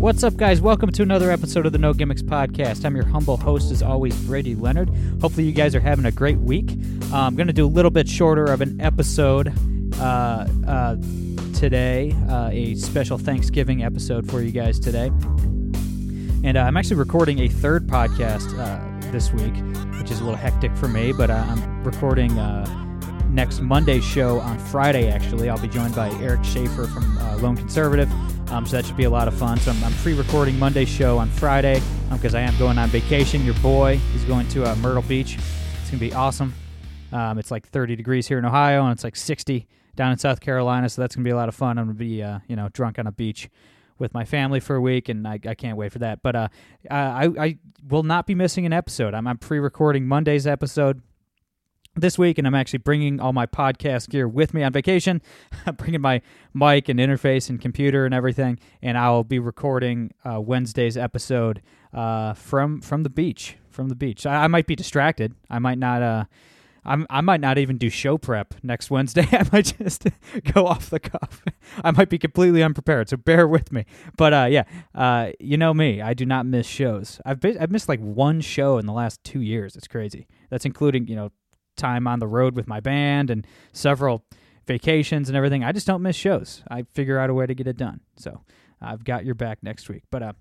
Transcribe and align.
What's 0.00 0.24
up, 0.24 0.38
guys? 0.38 0.62
Welcome 0.62 0.90
to 0.92 1.02
another 1.02 1.30
episode 1.30 1.66
of 1.66 1.72
the 1.72 1.78
No 1.78 1.92
Gimmicks 1.92 2.22
Podcast. 2.22 2.86
I'm 2.86 2.96
your 2.96 3.04
humble 3.04 3.36
host, 3.36 3.70
as 3.70 3.82
always, 3.82 4.18
Brady 4.22 4.54
Leonard. 4.54 4.88
Hopefully, 5.20 5.44
you 5.44 5.52
guys 5.52 5.74
are 5.74 5.80
having 5.80 6.06
a 6.06 6.10
great 6.10 6.38
week. 6.38 6.70
Uh, 7.12 7.18
I'm 7.18 7.36
going 7.36 7.48
to 7.48 7.52
do 7.52 7.66
a 7.66 7.68
little 7.68 7.90
bit 7.90 8.08
shorter 8.08 8.46
of 8.46 8.62
an 8.62 8.80
episode 8.80 9.52
uh, 10.00 10.46
uh, 10.66 10.96
today, 11.52 12.16
uh, 12.30 12.48
a 12.50 12.76
special 12.76 13.18
Thanksgiving 13.18 13.84
episode 13.84 14.26
for 14.30 14.40
you 14.40 14.52
guys 14.52 14.80
today. 14.80 15.08
And 16.44 16.56
uh, 16.56 16.62
I'm 16.62 16.78
actually 16.78 16.96
recording 16.96 17.40
a 17.40 17.48
third 17.48 17.86
podcast 17.86 18.58
uh, 18.58 19.12
this 19.12 19.34
week, 19.34 19.54
which 20.00 20.10
is 20.10 20.20
a 20.20 20.24
little 20.24 20.34
hectic 20.34 20.74
for 20.78 20.88
me, 20.88 21.12
but 21.12 21.30
I'm 21.30 21.84
recording 21.84 22.34
next 23.28 23.60
Monday's 23.60 24.02
show 24.02 24.40
on 24.40 24.58
Friday, 24.58 25.10
actually. 25.10 25.50
I'll 25.50 25.60
be 25.60 25.68
joined 25.68 25.94
by 25.94 26.08
Eric 26.22 26.42
Schaefer 26.42 26.86
from 26.86 27.18
Lone 27.42 27.58
Conservative. 27.58 28.10
Um, 28.50 28.66
so 28.66 28.76
that 28.76 28.84
should 28.84 28.96
be 28.96 29.04
a 29.04 29.10
lot 29.10 29.28
of 29.28 29.34
fun. 29.34 29.58
So 29.58 29.70
I'm, 29.70 29.84
I'm 29.84 29.92
pre-recording 29.94 30.58
Monday's 30.58 30.88
show 30.88 31.18
on 31.18 31.28
Friday 31.30 31.80
because 32.10 32.34
I 32.34 32.40
am 32.40 32.56
going 32.58 32.78
on 32.78 32.88
vacation. 32.88 33.44
Your 33.44 33.54
boy 33.54 34.00
is 34.14 34.24
going 34.24 34.48
to 34.48 34.64
uh, 34.64 34.74
Myrtle 34.76 35.02
Beach. 35.02 35.38
It's 35.80 35.90
gonna 35.90 36.00
be 36.00 36.12
awesome. 36.12 36.52
Um, 37.12 37.38
it's 37.38 37.52
like 37.52 37.68
30 37.68 37.94
degrees 37.94 38.26
here 38.26 38.38
in 38.38 38.44
Ohio, 38.44 38.82
and 38.82 38.92
it's 38.92 39.04
like 39.04 39.14
60 39.14 39.68
down 39.94 40.10
in 40.10 40.18
South 40.18 40.40
Carolina. 40.40 40.88
So 40.88 41.00
that's 41.00 41.14
gonna 41.14 41.24
be 41.24 41.30
a 41.30 41.36
lot 41.36 41.48
of 41.48 41.54
fun. 41.54 41.78
I'm 41.78 41.86
gonna 41.86 41.98
be, 41.98 42.22
uh, 42.24 42.40
you 42.48 42.56
know, 42.56 42.68
drunk 42.72 42.98
on 42.98 43.06
a 43.06 43.12
beach 43.12 43.48
with 44.00 44.12
my 44.14 44.24
family 44.24 44.58
for 44.58 44.74
a 44.74 44.80
week, 44.80 45.08
and 45.08 45.28
I, 45.28 45.38
I 45.46 45.54
can't 45.54 45.76
wait 45.76 45.92
for 45.92 46.00
that. 46.00 46.20
But 46.22 46.34
uh, 46.34 46.48
I, 46.90 47.28
I 47.38 47.58
will 47.88 48.02
not 48.02 48.26
be 48.26 48.34
missing 48.34 48.66
an 48.66 48.72
episode. 48.72 49.14
I'm, 49.14 49.28
I'm 49.28 49.38
pre-recording 49.38 50.08
Monday's 50.08 50.46
episode 50.46 51.02
this 51.96 52.18
week, 52.18 52.38
and 52.38 52.46
I'm 52.46 52.54
actually 52.54 52.78
bringing 52.78 53.20
all 53.20 53.32
my 53.32 53.46
podcast 53.46 54.08
gear 54.08 54.28
with 54.28 54.54
me 54.54 54.62
on 54.62 54.72
vacation. 54.72 55.20
I'm 55.66 55.74
bringing 55.76 56.00
my 56.00 56.22
mic 56.54 56.88
and 56.88 56.98
interface 56.98 57.48
and 57.50 57.60
computer 57.60 58.04
and 58.04 58.14
everything, 58.14 58.58
and 58.82 58.96
I'll 58.96 59.24
be 59.24 59.38
recording 59.38 60.12
uh, 60.24 60.40
Wednesday's 60.40 60.96
episode 60.96 61.62
uh, 61.92 62.34
from 62.34 62.80
from 62.80 63.02
the 63.02 63.10
beach. 63.10 63.56
From 63.68 63.88
the 63.88 63.94
beach, 63.94 64.26
I, 64.26 64.44
I 64.44 64.46
might 64.48 64.66
be 64.66 64.74
distracted. 64.74 65.34
I 65.48 65.58
might 65.58 65.78
not. 65.78 66.02
Uh, 66.02 66.24
I'm, 66.84 67.06
I 67.10 67.20
might 67.20 67.40
not 67.40 67.58
even 67.58 67.78
do 67.78 67.90
show 67.90 68.16
prep 68.16 68.54
next 68.62 68.90
Wednesday. 68.90 69.26
I 69.32 69.46
might 69.52 69.74
just 69.78 70.06
go 70.54 70.66
off 70.66 70.90
the 70.90 71.00
cuff. 71.00 71.44
I 71.84 71.90
might 71.90 72.08
be 72.08 72.18
completely 72.18 72.62
unprepared, 72.62 73.08
so 73.08 73.16
bear 73.16 73.46
with 73.46 73.70
me. 73.72 73.84
But 74.16 74.32
uh, 74.32 74.48
yeah, 74.50 74.64
uh, 74.94 75.30
you 75.38 75.56
know 75.56 75.74
me. 75.74 76.00
I 76.00 76.14
do 76.14 76.24
not 76.24 76.46
miss 76.46 76.66
shows. 76.66 77.20
I've 77.24 77.40
been, 77.40 77.58
I've 77.58 77.70
missed 77.70 77.88
like 77.88 78.00
one 78.00 78.40
show 78.40 78.78
in 78.78 78.86
the 78.86 78.92
last 78.92 79.22
two 79.24 79.40
years. 79.40 79.76
It's 79.76 79.88
crazy. 79.88 80.26
That's 80.48 80.64
including 80.64 81.06
you 81.06 81.16
know 81.16 81.30
time 81.80 82.06
on 82.06 82.18
the 82.18 82.28
road 82.28 82.54
with 82.54 82.68
my 82.68 82.80
band 82.80 83.30
and 83.30 83.46
several 83.72 84.24
vacations 84.66 85.28
and 85.28 85.36
everything. 85.36 85.64
I 85.64 85.72
just 85.72 85.86
don't 85.86 86.02
miss 86.02 86.16
shows. 86.16 86.62
I 86.70 86.84
figure 86.94 87.18
out 87.18 87.30
a 87.30 87.34
way 87.34 87.46
to 87.46 87.54
get 87.54 87.66
it 87.66 87.76
done. 87.76 88.00
So 88.16 88.42
I've 88.80 89.04
got 89.04 89.24
your 89.24 89.34
back 89.34 89.58
next 89.62 89.88
week. 89.88 90.04
But 90.10 90.22
uh, 90.22 90.32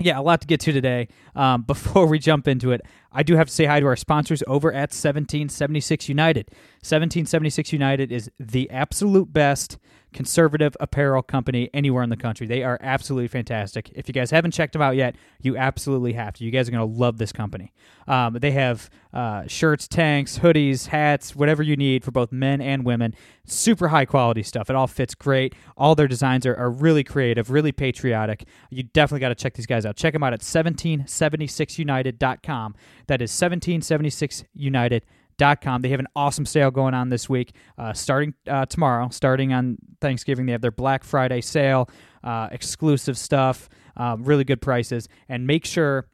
yeah, 0.00 0.18
a 0.18 0.22
lot 0.22 0.40
to 0.40 0.46
get 0.46 0.60
to 0.60 0.72
today. 0.72 1.08
Um, 1.34 1.62
before 1.66 2.06
we 2.06 2.18
jump 2.18 2.48
into 2.48 2.72
it, 2.72 2.82
I 3.12 3.22
do 3.22 3.36
have 3.36 3.48
to 3.48 3.54
say 3.54 3.66
hi 3.66 3.80
to 3.80 3.86
our 3.86 3.96
sponsors 3.96 4.42
over 4.46 4.72
at 4.72 4.90
1776 4.90 6.08
United. 6.08 6.46
1776 6.80 7.72
United 7.72 8.12
is 8.12 8.30
the 8.38 8.70
absolute 8.70 9.32
best 9.32 9.78
conservative 10.12 10.76
apparel 10.80 11.22
company 11.22 11.70
anywhere 11.74 12.02
in 12.02 12.10
the 12.10 12.16
country. 12.16 12.46
They 12.46 12.62
are 12.62 12.78
absolutely 12.80 13.28
fantastic. 13.28 13.90
If 13.94 14.08
you 14.08 14.14
guys 14.14 14.30
haven't 14.30 14.52
checked 14.52 14.72
them 14.72 14.80
out 14.82 14.96
yet, 14.96 15.16
you 15.40 15.56
absolutely 15.56 16.14
have 16.14 16.34
to. 16.34 16.44
You 16.44 16.50
guys 16.50 16.68
are 16.68 16.72
going 16.72 16.88
to 16.88 16.98
love 16.98 17.18
this 17.18 17.32
company. 17.32 17.72
Um, 18.06 18.34
they 18.34 18.52
have 18.52 18.88
uh, 19.12 19.46
shirts, 19.46 19.86
tanks, 19.86 20.38
hoodies, 20.38 20.86
hats, 20.88 21.36
whatever 21.36 21.62
you 21.62 21.76
need 21.76 22.04
for 22.04 22.10
both 22.10 22.32
men 22.32 22.60
and 22.60 22.84
women. 22.84 23.14
Super 23.46 23.88
high 23.88 24.06
quality 24.06 24.42
stuff. 24.42 24.70
It 24.70 24.76
all 24.76 24.86
fits 24.86 25.14
great. 25.14 25.54
All 25.76 25.94
their 25.94 26.08
designs 26.08 26.46
are, 26.46 26.56
are 26.56 26.70
really 26.70 27.04
creative, 27.04 27.50
really 27.50 27.72
patriotic. 27.72 28.44
You 28.70 28.82
definitely 28.82 29.20
got 29.20 29.28
to 29.30 29.34
check 29.34 29.54
these 29.54 29.66
guys 29.66 29.84
out. 29.84 29.96
Check 29.96 30.14
them 30.14 30.22
out 30.22 30.32
at 30.32 30.40
1776united.com. 30.40 32.74
That 33.06 33.22
is 33.22 33.30
1776united.com. 33.32 35.02
They 35.38 35.88
have 35.88 36.00
an 36.00 36.08
awesome 36.16 36.46
sale 36.46 36.70
going 36.70 36.94
on 36.94 37.08
this 37.08 37.28
week, 37.28 37.52
uh, 37.78 37.92
starting 37.92 38.34
uh, 38.46 38.66
tomorrow, 38.66 39.08
starting 39.10 39.52
on 39.52 39.78
Thanksgiving. 40.00 40.46
They 40.46 40.52
have 40.52 40.60
their 40.60 40.70
Black 40.70 41.04
Friday 41.04 41.40
sale, 41.40 41.88
uh, 42.24 42.48
exclusive 42.50 43.16
stuff, 43.16 43.68
uh, 43.96 44.16
really 44.18 44.44
good 44.44 44.60
prices. 44.60 45.08
And 45.28 45.46
make 45.46 45.64
sure 45.64 46.08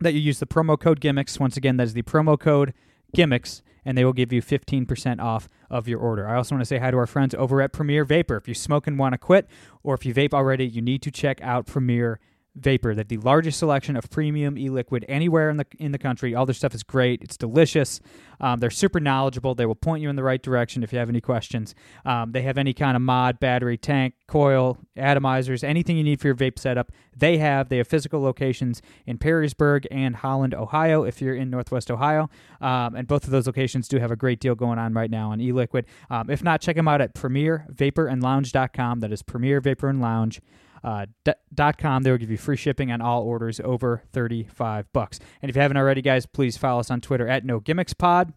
that 0.00 0.14
you 0.14 0.20
use 0.20 0.38
the 0.38 0.46
promo 0.46 0.78
code 0.78 1.00
gimmicks. 1.00 1.38
Once 1.38 1.56
again, 1.56 1.76
that 1.76 1.84
is 1.84 1.94
the 1.94 2.02
promo 2.02 2.38
code 2.38 2.72
gimmicks, 3.14 3.62
and 3.84 3.98
they 3.98 4.04
will 4.04 4.12
give 4.12 4.32
you 4.32 4.40
15% 4.40 5.20
off 5.20 5.48
of 5.68 5.88
your 5.88 5.98
order. 5.98 6.28
I 6.28 6.36
also 6.36 6.54
want 6.54 6.62
to 6.62 6.66
say 6.66 6.78
hi 6.78 6.90
to 6.90 6.96
our 6.96 7.06
friends 7.06 7.34
over 7.34 7.60
at 7.60 7.72
Premier 7.72 8.04
Vapor. 8.04 8.36
If 8.36 8.48
you 8.48 8.54
smoke 8.54 8.86
and 8.86 8.98
want 8.98 9.12
to 9.12 9.18
quit, 9.18 9.48
or 9.82 9.94
if 9.94 10.06
you 10.06 10.14
vape 10.14 10.32
already, 10.32 10.66
you 10.66 10.80
need 10.80 11.02
to 11.02 11.10
check 11.10 11.40
out 11.42 11.66
Premier 11.66 12.14
Vapor. 12.14 12.28
They're 12.54 12.94
the 12.94 13.16
largest 13.18 13.58
selection 13.58 13.96
of 13.96 14.10
premium 14.10 14.58
e-liquid 14.58 15.06
anywhere 15.08 15.48
in 15.48 15.56
the 15.56 15.66
in 15.78 15.92
the 15.92 15.98
country. 15.98 16.34
All 16.34 16.44
their 16.44 16.54
stuff 16.54 16.74
is 16.74 16.82
great. 16.82 17.22
It's 17.22 17.36
delicious. 17.38 18.00
Um, 18.40 18.58
they're 18.60 18.70
super 18.70 19.00
knowledgeable. 19.00 19.54
They 19.54 19.64
will 19.64 19.74
point 19.74 20.02
you 20.02 20.10
in 20.10 20.16
the 20.16 20.22
right 20.22 20.42
direction 20.42 20.82
if 20.82 20.92
you 20.92 20.98
have 20.98 21.08
any 21.08 21.20
questions. 21.20 21.74
Um, 22.04 22.32
they 22.32 22.42
have 22.42 22.58
any 22.58 22.74
kind 22.74 22.94
of 22.96 23.02
mod, 23.02 23.40
battery, 23.40 23.78
tank, 23.78 24.14
coil, 24.26 24.76
atomizers, 24.98 25.64
anything 25.64 25.96
you 25.96 26.04
need 26.04 26.20
for 26.20 26.26
your 26.28 26.34
vape 26.34 26.58
setup. 26.58 26.92
They 27.16 27.38
have. 27.38 27.70
They 27.70 27.78
have 27.78 27.88
physical 27.88 28.20
locations 28.20 28.82
in 29.06 29.16
Perrysburg 29.16 29.86
and 29.90 30.16
Holland, 30.16 30.54
Ohio. 30.54 31.04
If 31.04 31.22
you're 31.22 31.36
in 31.36 31.48
Northwest 31.48 31.90
Ohio, 31.90 32.28
um, 32.60 32.94
and 32.94 33.08
both 33.08 33.24
of 33.24 33.30
those 33.30 33.46
locations 33.46 33.88
do 33.88 33.98
have 33.98 34.10
a 34.10 34.16
great 34.16 34.40
deal 34.40 34.54
going 34.54 34.78
on 34.78 34.92
right 34.92 35.10
now 35.10 35.30
on 35.30 35.40
e-liquid. 35.40 35.86
Um, 36.10 36.28
if 36.28 36.42
not, 36.42 36.60
check 36.60 36.76
them 36.76 36.88
out 36.88 37.00
at 37.00 37.14
PremierVaporAndLounge.com. 37.14 39.00
That 39.00 39.12
is 39.12 39.22
Premier 39.22 39.60
Vapor 39.60 39.88
and 39.88 40.02
Lounge 40.02 40.42
uh, 40.84 41.06
dot 41.54 41.78
com. 41.78 42.02
They 42.02 42.10
will 42.10 42.18
give 42.18 42.30
you 42.30 42.36
free 42.36 42.56
shipping 42.56 42.90
on 42.90 43.00
all 43.00 43.22
orders 43.22 43.60
over 43.60 44.02
35 44.12 44.92
bucks. 44.92 45.18
And 45.40 45.48
if 45.48 45.56
you 45.56 45.62
haven't 45.62 45.76
already, 45.76 46.02
guys, 46.02 46.26
please 46.26 46.56
follow 46.56 46.80
us 46.80 46.90
on 46.90 47.00
Twitter 47.00 47.28
at 47.28 47.44
No 47.44 47.60
Gimmicks 47.60 47.94
Pod. 47.94 48.32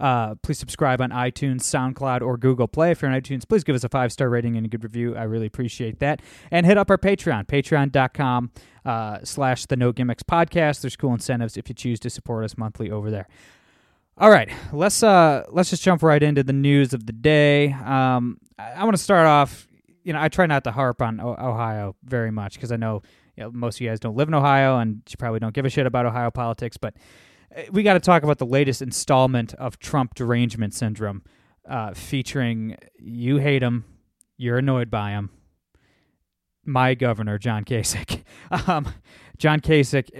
Uh, 0.00 0.34
please 0.42 0.58
subscribe 0.58 1.00
on 1.00 1.10
iTunes, 1.10 1.60
SoundCloud, 1.60 2.22
or 2.22 2.36
Google 2.36 2.66
Play. 2.66 2.90
If 2.90 3.02
you're 3.02 3.10
on 3.10 3.20
iTunes, 3.20 3.48
please 3.48 3.62
give 3.64 3.76
us 3.76 3.84
a 3.84 3.88
five 3.88 4.12
star 4.12 4.28
rating 4.28 4.56
and 4.56 4.66
a 4.66 4.68
good 4.68 4.82
review. 4.82 5.16
I 5.16 5.22
really 5.24 5.46
appreciate 5.46 6.00
that. 6.00 6.20
And 6.50 6.66
hit 6.66 6.76
up 6.76 6.90
our 6.90 6.98
Patreon, 6.98 7.46
patreon.com 7.46 8.50
uh, 8.84 9.18
slash 9.22 9.66
the 9.66 9.76
No 9.76 9.92
Gimmicks 9.92 10.22
Podcast. 10.22 10.80
There's 10.80 10.96
cool 10.96 11.12
incentives 11.12 11.56
if 11.56 11.68
you 11.68 11.74
choose 11.74 12.00
to 12.00 12.10
support 12.10 12.44
us 12.44 12.56
monthly 12.58 12.90
over 12.90 13.10
there. 13.10 13.28
All 14.18 14.30
right, 14.30 14.50
let's 14.72 15.02
uh 15.02 15.44
let's 15.50 15.70
just 15.70 15.82
jump 15.82 16.02
right 16.02 16.22
into 16.22 16.42
the 16.42 16.52
news 16.52 16.92
of 16.92 17.06
the 17.06 17.12
day. 17.14 17.72
Um, 17.72 18.38
I, 18.58 18.72
I 18.72 18.84
want 18.84 18.94
to 18.94 19.02
start 19.02 19.26
off. 19.26 19.66
You 20.04 20.12
know, 20.12 20.20
I 20.20 20.28
try 20.28 20.46
not 20.46 20.64
to 20.64 20.72
harp 20.72 21.00
on 21.00 21.20
o- 21.20 21.36
Ohio 21.38 21.96
very 22.04 22.30
much 22.30 22.54
because 22.54 22.72
I 22.72 22.76
know, 22.76 23.02
you 23.36 23.44
know 23.44 23.50
most 23.52 23.76
of 23.76 23.80
you 23.82 23.88
guys 23.88 24.00
don't 24.00 24.16
live 24.16 24.28
in 24.28 24.34
Ohio 24.34 24.78
and 24.78 25.02
you 25.08 25.16
probably 25.18 25.40
don't 25.40 25.54
give 25.54 25.64
a 25.64 25.70
shit 25.70 25.86
about 25.86 26.06
Ohio 26.06 26.30
politics. 26.30 26.76
But 26.76 26.94
uh, 27.56 27.62
we 27.70 27.82
got 27.82 27.94
to 27.94 28.00
talk 28.00 28.22
about 28.22 28.38
the 28.38 28.46
latest 28.46 28.82
installment 28.82 29.54
of 29.54 29.78
Trump 29.78 30.14
derangement 30.14 30.74
syndrome, 30.74 31.22
uh, 31.68 31.94
featuring 31.94 32.76
you 32.98 33.38
hate 33.38 33.62
him, 33.62 33.84
you're 34.36 34.58
annoyed 34.58 34.90
by 34.90 35.10
him. 35.10 35.30
My 36.64 36.94
governor, 36.94 37.38
John 37.38 37.64
Kasich. 37.64 38.22
Um, 38.68 38.92
John 39.38 39.60
Kasich 39.60 40.10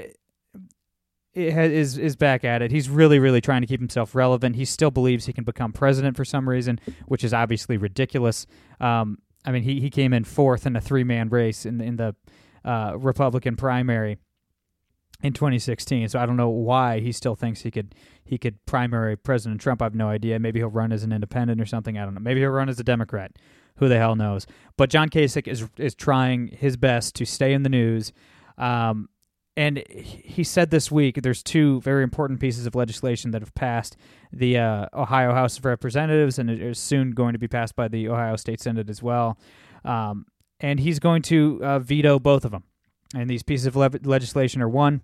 it 1.34 1.52
ha- 1.54 1.60
is 1.60 1.98
is 1.98 2.16
back 2.16 2.44
at 2.44 2.62
it. 2.62 2.70
He's 2.70 2.88
really, 2.88 3.18
really 3.18 3.40
trying 3.40 3.62
to 3.62 3.66
keep 3.66 3.80
himself 3.80 4.14
relevant. 4.14 4.56
He 4.56 4.64
still 4.64 4.90
believes 4.90 5.26
he 5.26 5.32
can 5.32 5.44
become 5.44 5.72
president 5.72 6.16
for 6.16 6.24
some 6.24 6.48
reason, 6.48 6.80
which 7.06 7.24
is 7.24 7.32
obviously 7.32 7.76
ridiculous. 7.76 8.46
Um, 8.80 9.18
I 9.44 9.50
mean, 9.50 9.62
he, 9.62 9.80
he 9.80 9.90
came 9.90 10.12
in 10.12 10.24
fourth 10.24 10.66
in 10.66 10.76
a 10.76 10.80
three 10.80 11.04
man 11.04 11.28
race 11.28 11.66
in 11.66 11.80
in 11.80 11.96
the 11.96 12.14
uh, 12.64 12.94
Republican 12.96 13.56
primary 13.56 14.18
in 15.22 15.32
2016. 15.32 16.08
So 16.08 16.18
I 16.18 16.26
don't 16.26 16.36
know 16.36 16.48
why 16.48 17.00
he 17.00 17.12
still 17.12 17.34
thinks 17.34 17.62
he 17.62 17.70
could 17.70 17.94
he 18.24 18.38
could 18.38 18.64
primary 18.66 19.16
President 19.16 19.60
Trump. 19.60 19.82
I 19.82 19.86
have 19.86 19.94
no 19.94 20.08
idea. 20.08 20.38
Maybe 20.38 20.60
he'll 20.60 20.68
run 20.68 20.92
as 20.92 21.02
an 21.02 21.12
independent 21.12 21.60
or 21.60 21.66
something. 21.66 21.98
I 21.98 22.04
don't 22.04 22.14
know. 22.14 22.20
Maybe 22.20 22.40
he'll 22.40 22.50
run 22.50 22.68
as 22.68 22.78
a 22.78 22.84
Democrat. 22.84 23.32
Who 23.76 23.88
the 23.88 23.98
hell 23.98 24.16
knows? 24.16 24.46
But 24.76 24.90
John 24.90 25.08
Kasich 25.08 25.48
is 25.48 25.68
is 25.76 25.94
trying 25.94 26.48
his 26.48 26.76
best 26.76 27.14
to 27.16 27.24
stay 27.24 27.52
in 27.52 27.62
the 27.62 27.68
news. 27.68 28.12
Um, 28.58 29.08
and 29.56 29.82
he 29.88 30.44
said 30.44 30.70
this 30.70 30.90
week 30.90 31.20
there's 31.22 31.42
two 31.42 31.80
very 31.82 32.02
important 32.02 32.40
pieces 32.40 32.66
of 32.66 32.74
legislation 32.74 33.32
that 33.32 33.42
have 33.42 33.54
passed 33.54 33.96
the 34.32 34.58
uh, 34.58 34.86
Ohio 34.94 35.32
House 35.34 35.58
of 35.58 35.64
Representatives, 35.64 36.38
and 36.38 36.50
it 36.50 36.62
is 36.62 36.78
soon 36.78 37.10
going 37.10 37.34
to 37.34 37.38
be 37.38 37.48
passed 37.48 37.76
by 37.76 37.88
the 37.88 38.08
Ohio 38.08 38.36
State 38.36 38.60
Senate 38.60 38.88
as 38.88 39.02
well. 39.02 39.38
Um, 39.84 40.26
and 40.60 40.80
he's 40.80 40.98
going 40.98 41.22
to 41.22 41.60
uh, 41.62 41.78
veto 41.80 42.18
both 42.18 42.44
of 42.44 42.50
them. 42.52 42.64
and 43.14 43.28
these 43.28 43.42
pieces 43.42 43.66
of 43.66 43.76
le- 43.76 43.90
legislation 44.04 44.62
are 44.62 44.68
one, 44.68 45.02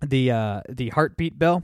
the 0.00 0.30
uh, 0.30 0.60
the 0.68 0.90
heartbeat 0.90 1.38
bill, 1.38 1.62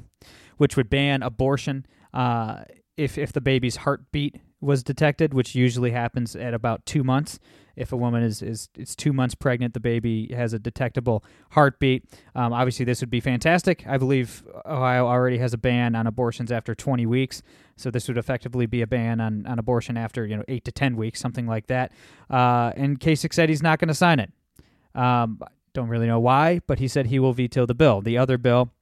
which 0.57 0.77
would 0.77 0.91
ban 0.91 1.23
abortion 1.23 1.87
uh, 2.15 2.63
if 2.97 3.17
if 3.19 3.33
the 3.33 3.41
baby's 3.41 3.77
heartbeat 3.77 4.37
was 4.61 4.83
detected, 4.83 5.33
which 5.35 5.55
usually 5.55 5.93
happens 5.93 6.35
at 6.35 6.55
about 6.55 6.85
two 6.85 7.05
months. 7.05 7.39
If 7.77 7.93
a 7.93 7.97
woman 7.97 8.25
is 8.25 8.43
is 8.43 8.69
it's 8.77 8.97
two 8.97 9.13
months 9.13 9.37
pregnant, 9.37 9.73
the 9.73 9.81
baby 9.81 10.33
has 10.35 10.53
a 10.53 10.59
detectable 10.59 11.23
heartbeat. 11.53 12.05
Um, 12.35 12.53
obviously, 12.53 12.85
this 12.85 13.01
would 13.01 13.11
be 13.11 13.21
fantastic. 13.21 13.87
I 13.87 13.99
believe 13.99 14.43
Ohio 14.67 15.07
already 15.07 15.39
has 15.39 15.55
a 15.55 15.59
ban 15.59 15.95
on 15.95 16.09
abortions 16.09 16.51
after 16.51 16.75
20 16.75 17.07
weeks, 17.07 17.41
so 17.77 17.91
this 17.91 18.09
would 18.09 18.19
effectively 18.19 18.67
be 18.67 18.83
a 18.83 18.87
ban 18.89 19.21
on, 19.21 19.47
on 19.47 19.61
abortion 19.61 19.97
after 19.97 20.27
you 20.27 20.37
know 20.37 20.43
eight 20.49 20.65
to 20.65 20.73
10 20.73 20.97
weeks, 20.97 21.21
something 21.21 21.47
like 21.47 21.69
that. 21.69 21.93
Uh, 22.29 22.73
and 22.77 22.99
Kasich 22.99 23.33
said 23.33 23.49
he's 23.49 23.63
not 23.63 23.79
going 23.79 23.89
to 23.89 23.95
sign 23.95 24.19
it. 24.19 24.33
Um, 24.97 25.41
don't 25.73 25.89
really 25.89 26.09
know 26.09 26.19
why, 26.19 26.61
but 26.67 26.81
he 26.81 26.89
said 26.89 27.07
he 27.07 27.21
will 27.21 27.33
veto 27.33 27.65
the 27.65 27.75
bill. 27.75 28.01
The 28.01 28.19
other 28.19 28.39
bill 28.39 28.73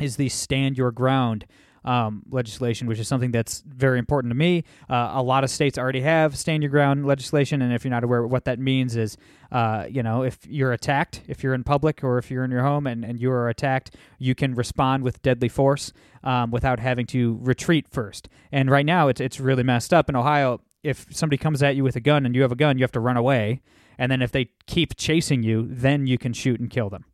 is 0.00 0.16
the 0.16 0.28
Stand 0.28 0.76
Your 0.76 0.90
Ground 0.90 1.46
um, 1.84 2.22
legislation, 2.30 2.86
which 2.86 2.98
is 2.98 3.08
something 3.08 3.30
that's 3.30 3.62
very 3.66 3.98
important 3.98 4.30
to 4.30 4.34
me. 4.34 4.64
Uh, 4.88 5.12
a 5.14 5.22
lot 5.22 5.44
of 5.44 5.50
states 5.50 5.78
already 5.78 6.00
have 6.00 6.36
stand 6.36 6.62
your 6.62 6.70
ground 6.70 7.06
legislation, 7.06 7.62
and 7.62 7.72
if 7.72 7.84
you're 7.84 7.90
not 7.90 8.04
aware, 8.04 8.26
what 8.26 8.44
that 8.44 8.58
means 8.58 8.96
is, 8.96 9.16
uh, 9.52 9.86
you 9.88 10.02
know, 10.02 10.22
if 10.22 10.38
you're 10.46 10.72
attacked, 10.72 11.22
if 11.28 11.42
you're 11.42 11.54
in 11.54 11.64
public 11.64 12.04
or 12.04 12.18
if 12.18 12.30
you're 12.30 12.44
in 12.44 12.50
your 12.50 12.62
home 12.62 12.86
and, 12.86 13.04
and 13.04 13.20
you 13.20 13.30
are 13.30 13.48
attacked, 13.48 13.94
you 14.18 14.34
can 14.34 14.54
respond 14.54 15.02
with 15.02 15.22
deadly 15.22 15.48
force 15.48 15.92
um, 16.22 16.50
without 16.50 16.80
having 16.80 17.06
to 17.06 17.38
retreat 17.40 17.86
first. 17.90 18.28
And 18.52 18.70
right 18.70 18.86
now, 18.86 19.08
it's 19.08 19.20
it's 19.20 19.40
really 19.40 19.62
messed 19.62 19.92
up 19.92 20.08
in 20.08 20.16
Ohio. 20.16 20.60
If 20.82 21.06
somebody 21.10 21.36
comes 21.36 21.62
at 21.62 21.76
you 21.76 21.84
with 21.84 21.96
a 21.96 22.00
gun 22.00 22.24
and 22.24 22.34
you 22.34 22.42
have 22.42 22.52
a 22.52 22.56
gun, 22.56 22.78
you 22.78 22.84
have 22.84 22.92
to 22.92 23.00
run 23.00 23.16
away. 23.16 23.60
And 23.98 24.10
then 24.10 24.22
if 24.22 24.32
they 24.32 24.48
keep 24.66 24.96
chasing 24.96 25.42
you, 25.42 25.66
then 25.68 26.06
you 26.06 26.16
can 26.16 26.32
shoot 26.32 26.58
and 26.58 26.70
kill 26.70 26.88
them 26.88 27.04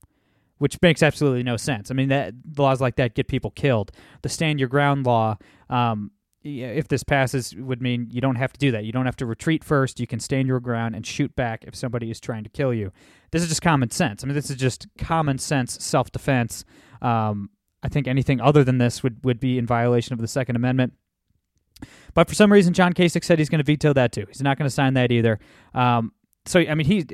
which 0.59 0.81
makes 0.83 1.03
absolutely 1.03 1.43
no 1.43 1.57
sense. 1.57 1.91
I 1.91 1.95
mean, 1.95 2.09
that 2.09 2.35
laws 2.57 2.81
like 2.81 2.97
that 2.97 3.15
get 3.15 3.29
people 3.29 3.51
killed. 3.51 3.93
The 4.23 4.29
stand 4.29 4.59
your 4.59 4.69
ground 4.69 5.05
law, 5.07 5.37
um, 5.69 6.11
if 6.43 6.89
this 6.89 7.03
passes, 7.03 7.55
would 7.55 7.83
mean 7.83 8.09
you 8.11 8.21
don't 8.21 8.37
have 8.37 8.53
to 8.53 8.59
do 8.59 8.71
that. 8.71 8.85
You 8.85 8.93
don't 8.93 9.07
have 9.07 9.17
to 9.17 9.27
retreat 9.27 9.65
first. 9.65 10.01
You 10.01 10.07
can 10.07 10.21
stand 10.21 10.49
your 10.49 10.61
ground 10.61 10.95
and 10.95 11.07
shoot 11.07 11.35
back 11.37 11.65
if 11.65 11.75
somebody 11.75 12.11
is 12.11 12.21
trying 12.21 12.45
to 12.45 12.51
kill 12.51 12.73
you. 12.73 12.93
This 13.33 13.43
is 13.43 13.49
just 13.49 13.63
common 13.63 13.91
sense. 13.91 14.23
I 14.23 14.27
mean, 14.27 14.35
this 14.35 14.51
is 14.51 14.57
just 14.57 14.87
common 14.99 15.39
sense 15.39 15.83
self 15.85 16.11
defense. 16.11 16.65
Um, 17.03 17.51
I 17.83 17.89
think 17.89 18.09
anything 18.09 18.41
other 18.41 18.65
than 18.65 18.79
this 18.79 19.03
would, 19.03 19.25
would 19.25 19.41
be 19.41 19.59
in 19.59 19.67
violation 19.67 20.13
of 20.13 20.21
the 20.21 20.29
Second 20.29 20.57
Amendment. 20.57 20.95
But 22.15 22.29
for 22.29 22.35
some 22.35 22.51
reason, 22.51 22.73
John 22.73 22.95
Kasich 22.95 23.25
said 23.25 23.39
he's 23.39 23.51
going 23.51 23.59
to 23.59 23.65
veto 23.65 23.93
that 23.93 24.13
too. 24.13 24.25
He's 24.29 24.41
not 24.41 24.57
going 24.57 24.67
to 24.67 24.75
sign 24.75 24.95
that 24.95 25.13
either. 25.13 25.39
Um, 25.75 26.13
so 26.47 26.61
I 26.61 26.75
mean, 26.75 26.87
he's 26.87 27.05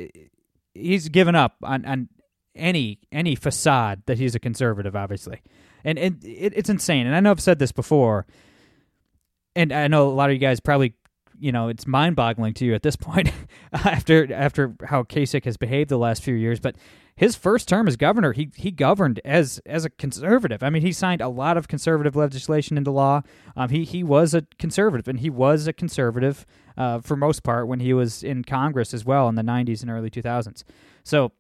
he's 0.75 1.09
given 1.09 1.35
up 1.35 1.57
on, 1.63 1.85
on 1.85 2.09
any 2.55 2.99
any 3.11 3.35
facade 3.35 4.03
that 4.07 4.19
he's 4.19 4.35
a 4.35 4.41
conservative, 4.41 4.95
obviously, 4.95 5.43
and 5.85 5.99
it, 5.99 6.25
it, 6.25 6.53
it's 6.57 6.71
insane. 6.71 7.07
And 7.07 7.15
I 7.15 7.21
know 7.21 7.31
I've 7.31 7.41
said 7.41 7.59
this 7.59 7.73
before, 7.73 8.27
and 9.55 9.73
I 9.73 9.89
know 9.89 10.09
a 10.09 10.13
lot 10.13 10.31
of 10.31 10.35
you 10.35 10.41
guys 10.41 10.61
probably, 10.61 10.95
you 11.39 11.53
know, 11.53 11.69
it's 11.69 11.87
mind 11.87 12.17
boggling 12.17 12.55
to 12.55 12.65
you 12.65 12.75
at 12.75 12.83
this 12.83 12.97
point 12.97 13.33
after 13.73 14.33
after 14.33 14.75
how 14.87 15.03
Kasich 15.03 15.45
has 15.45 15.57
behaved 15.57 15.91
the 15.91 15.99
last 15.99 16.23
few 16.23 16.35
years. 16.35 16.61
But 16.61 16.77
his 17.15 17.37
first 17.37 17.69
term 17.69 17.89
as 17.89 17.97
governor, 17.97 18.33
he 18.33 18.51
he 18.57 18.71
governed 18.71 19.21
as 19.25 19.61
as 19.67 19.85
a 19.85 19.91
conservative. 19.91 20.63
I 20.63 20.71
mean, 20.71 20.83
he 20.83 20.93
signed 20.93 21.21
a 21.21 21.29
lot 21.29 21.57
of 21.57 21.69
conservative 21.69 22.17
legislation 22.17 22.79
into 22.79 22.91
law. 22.91 23.23
Um, 23.57 23.69
he 23.69 23.85
he 23.85 24.03
was 24.03 24.35
a 24.35 24.47
conservative, 24.59 25.09
and 25.09 25.21
he 25.21 25.31
was 25.31 25.67
a 25.67 25.73
conservative 25.73 26.47
uh, 26.77 27.01
for 27.01 27.17
most 27.17 27.43
part 27.43 27.69
when 27.69 27.81
he 27.81 27.93
was 27.93 28.23
in 28.23 28.45
Congress 28.45 28.95
as 28.95 29.05
well 29.05 29.29
in 29.29 29.35
the 29.35 29.43
'90s 29.43 29.83
and 29.83 29.91
early 29.91 30.11
2000s. 30.11 30.65
So 31.05 31.33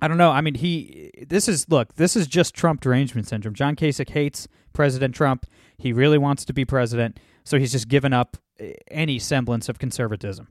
I 0.00 0.08
don't 0.08 0.18
know. 0.18 0.30
I 0.30 0.40
mean, 0.40 0.54
he. 0.54 1.10
This 1.26 1.48
is 1.48 1.68
look. 1.68 1.94
This 1.94 2.16
is 2.16 2.26
just 2.26 2.54
Trump 2.54 2.80
derangement 2.80 3.28
syndrome. 3.28 3.54
John 3.54 3.76
Kasich 3.76 4.10
hates 4.10 4.46
President 4.72 5.14
Trump. 5.14 5.46
He 5.78 5.92
really 5.92 6.18
wants 6.18 6.44
to 6.46 6.52
be 6.52 6.64
president, 6.64 7.18
so 7.44 7.58
he's 7.58 7.72
just 7.72 7.88
given 7.88 8.12
up 8.12 8.36
eh, 8.58 8.74
any 8.90 9.18
semblance 9.18 9.68
of 9.68 9.78
conservatism. 9.78 10.48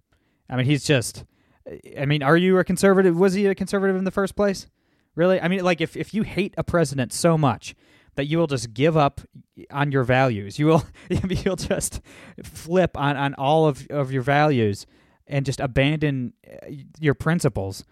I 0.49 0.55
mean, 0.55 0.65
he's 0.65 0.83
just. 0.83 1.25
Eh, 1.67 2.01
I 2.01 2.05
mean, 2.05 2.23
are 2.23 2.37
you 2.37 2.57
a 2.57 2.63
conservative? 2.63 3.17
Was 3.17 3.33
he 3.33 3.45
a 3.45 3.55
conservative 3.55 3.95
in 3.95 4.03
the 4.03 4.11
first 4.11 4.35
place? 4.35 4.67
Really? 5.13 5.39
I 5.39 5.47
mean, 5.47 5.63
like 5.63 5.79
if 5.79 5.95
if 5.95 6.13
you 6.13 6.23
hate 6.23 6.55
a 6.57 6.63
president 6.63 7.13
so 7.13 7.37
much 7.37 7.75
that 8.15 8.25
you 8.25 8.37
will 8.39 8.47
just 8.47 8.73
give 8.73 8.97
up 8.97 9.21
on 9.69 9.91
your 9.91 10.03
values, 10.03 10.57
you 10.57 10.65
will 10.65 10.83
you'll 11.09 11.55
just 11.55 12.01
flip 12.43 12.97
on 12.97 13.15
on 13.15 13.35
all 13.35 13.67
of 13.67 13.85
of 13.91 14.11
your 14.11 14.23
values 14.23 14.87
and 15.27 15.45
just 15.45 15.59
abandon 15.59 16.33
eh, 16.43 16.77
your 16.99 17.13
principles 17.13 17.83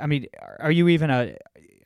I 0.00 0.06
mean, 0.06 0.26
are 0.58 0.70
you 0.70 0.88
even 0.88 1.10
a? 1.10 1.36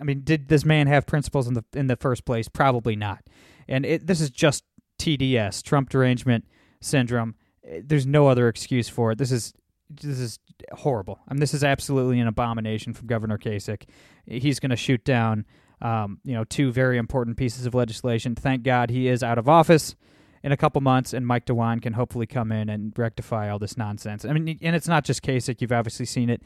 I 0.00 0.04
mean, 0.04 0.22
did 0.22 0.48
this 0.48 0.64
man 0.64 0.86
have 0.86 1.06
principles 1.06 1.48
in 1.48 1.54
the 1.54 1.64
in 1.74 1.86
the 1.86 1.96
first 1.96 2.24
place? 2.24 2.48
Probably 2.48 2.96
not. 2.96 3.24
And 3.68 3.84
it, 3.84 4.06
this 4.06 4.20
is 4.20 4.30
just 4.30 4.64
TDS, 4.98 5.62
Trump 5.62 5.90
derangement 5.90 6.44
syndrome. 6.80 7.34
There's 7.82 8.06
no 8.06 8.28
other 8.28 8.48
excuse 8.48 8.88
for 8.88 9.12
it. 9.12 9.18
This 9.18 9.32
is 9.32 9.54
this 9.90 10.18
is 10.18 10.38
horrible. 10.72 11.20
I 11.28 11.34
mean, 11.34 11.40
this 11.40 11.54
is 11.54 11.64
absolutely 11.64 12.20
an 12.20 12.26
abomination 12.26 12.92
from 12.92 13.06
Governor 13.06 13.38
Kasich. 13.38 13.84
He's 14.26 14.58
going 14.58 14.70
to 14.70 14.76
shoot 14.76 15.04
down, 15.04 15.46
um, 15.80 16.18
you 16.24 16.34
know, 16.34 16.44
two 16.44 16.72
very 16.72 16.98
important 16.98 17.36
pieces 17.36 17.66
of 17.66 17.74
legislation. 17.74 18.34
Thank 18.34 18.62
God 18.62 18.90
he 18.90 19.08
is 19.08 19.22
out 19.22 19.38
of 19.38 19.48
office 19.48 19.94
in 20.42 20.52
a 20.52 20.56
couple 20.56 20.80
months, 20.80 21.12
and 21.12 21.26
Mike 21.26 21.46
DeWine 21.46 21.82
can 21.82 21.92
hopefully 21.92 22.26
come 22.26 22.52
in 22.52 22.68
and 22.68 22.96
rectify 22.96 23.48
all 23.48 23.58
this 23.58 23.76
nonsense. 23.76 24.24
I 24.24 24.32
mean, 24.32 24.58
and 24.62 24.76
it's 24.76 24.88
not 24.88 25.04
just 25.04 25.22
Kasich. 25.22 25.60
You've 25.60 25.72
obviously 25.72 26.06
seen 26.06 26.30
it 26.30 26.42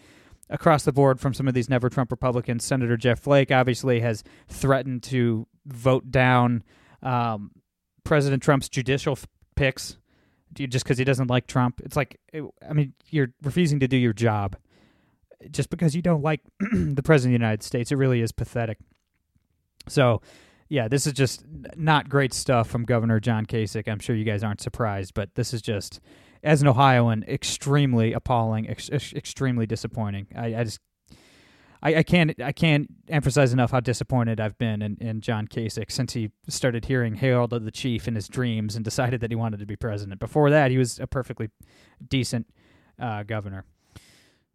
across 0.51 0.85
the 0.85 0.93
board 0.93 1.21
from 1.21 1.33
some 1.33 1.49
of 1.49 1.55
these 1.55 1.71
never 1.71 1.89
Trump 1.89 2.11
Republicans. 2.11 2.65
Senator 2.65 2.97
Jeff 2.97 3.21
Flake 3.21 3.51
obviously 3.51 4.01
has 4.01 4.23
threatened 4.49 5.03
to 5.05 5.47
vote 5.65 6.11
down 6.11 6.63
um, 7.03 7.53
President 8.05 8.43
Trump's 8.43 8.69
judicial 8.69 9.13
f- 9.13 9.27
picks 9.55 9.97
just 10.53 10.85
because 10.85 10.99
he 10.99 11.05
doesn't 11.05 11.31
like 11.31 11.47
Trump. 11.47 11.81
It's 11.85 11.97
like, 11.97 12.19
I 12.35 12.73
mean, 12.73 12.93
you're 13.09 13.33
refusing 13.43 13.81
to 13.81 13.89
do 13.89 13.97
your 13.97 14.13
job 14.13 14.57
just 15.51 15.71
because 15.71 15.95
you 15.95 16.03
don't 16.03 16.23
like 16.23 16.41
the 16.61 17.03
President 17.03 17.35
of 17.35 17.41
the 17.41 17.45
United 17.45 17.63
States. 17.63 17.93
It 17.93 17.97
really 17.97 18.21
is 18.21 18.33
pathetic. 18.33 18.79
So, 19.89 20.21
yeah, 20.69 20.89
this 20.89 21.07
is 21.07 21.13
just 21.13 21.45
not 21.77 22.09
great 22.09 22.35
stuff 22.35 22.69
from 22.69 22.85
Governor 22.85 23.21
John 23.21 23.47
Kasich. 23.47 23.89
I'm 23.89 24.01
sure 24.01 24.15
you 24.17 24.25
guys 24.25 24.43
aren't 24.43 24.61
surprised, 24.61 25.15
but 25.15 25.35
this 25.37 25.55
is 25.55 25.63
just 25.63 26.01
as 26.43 26.63
an 26.63 26.69
Ohioan, 26.69 27.25
extremely 27.29 28.13
appalling, 28.13 28.69
ex- 28.69 28.91
extremely 28.91 29.67
disappointing. 29.67 30.27
I, 30.35 30.55
I 30.57 30.65
just 30.65 30.81
I, 31.83 31.97
I, 31.97 32.03
can't 32.03 32.41
I 32.41 32.53
can't 32.53 32.89
emphasize 33.09 33.53
enough 33.53 33.71
how 33.71 33.81
disappointed 33.81 34.39
I've 34.41 34.59
been 34.59 34.83
in, 34.83 34.97
in 35.01 35.21
John 35.21 35.47
Kasich 35.47 35.91
since 35.91 36.13
he 36.13 36.31
started 36.49 36.85
hearing 36.85 37.15
Hail 37.15 37.49
to 37.49 37.59
the 37.59 37.71
Chief 37.71 38.07
in 38.07 38.15
his 38.15 38.29
dreams 38.29 38.77
and 38.77 38.85
decided 38.85 39.21
that 39.21 39.31
he 39.31 39.37
wanted 39.37 39.61
to 39.61 39.67
be 39.67 39.77
president. 39.77 40.21
Before 40.21 40.51
that, 40.51 40.71
he 40.71 40.79
was 40.79 40.99
a 40.99 41.07
perfectly 41.07 41.51
decent 42.07 42.47
uh, 42.99 43.23
governor. 43.23 43.65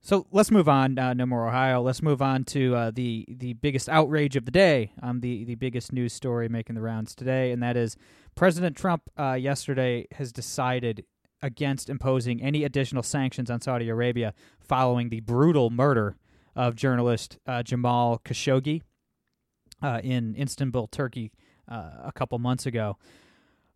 So 0.01 0.27
let's 0.31 0.51
move 0.51 0.69
on. 0.69 0.99
Uh, 0.99 1.15
no 1.15 1.25
more 1.25 1.47
Ohio. 1.47 1.81
Let's 1.81 2.03
move 2.03 2.21
on 2.21 2.43
to 2.45 2.75
uh, 2.75 2.91
the 2.91 3.25
the 3.27 3.53
biggest 3.53 3.89
outrage 3.89 4.35
of 4.35 4.45
the 4.45 4.51
day. 4.51 4.91
Um, 5.01 5.21
the 5.21 5.45
the 5.45 5.55
biggest 5.55 5.91
news 5.91 6.13
story 6.13 6.47
making 6.47 6.75
the 6.75 6.81
rounds 6.81 7.15
today, 7.15 7.51
and 7.51 7.63
that 7.63 7.75
is 7.75 7.97
President 8.35 8.77
Trump 8.77 9.01
uh, 9.17 9.33
yesterday 9.33 10.05
has 10.11 10.31
decided 10.31 11.05
against 11.41 11.89
imposing 11.89 12.41
any 12.41 12.63
additional 12.63 13.03
sanctions 13.03 13.49
on 13.49 13.61
Saudi 13.61 13.89
Arabia 13.89 14.33
following 14.59 15.09
the 15.09 15.19
brutal 15.19 15.69
murder 15.69 16.15
of 16.55 16.75
journalist 16.75 17.37
uh, 17.45 17.61
Jamal 17.63 18.19
Khashoggi 18.23 18.81
uh, 19.81 19.99
in 20.03 20.35
Istanbul, 20.39 20.87
Turkey, 20.87 21.31
uh, 21.69 21.91
a 22.03 22.11
couple 22.13 22.39
months 22.39 22.65
ago. 22.65 22.97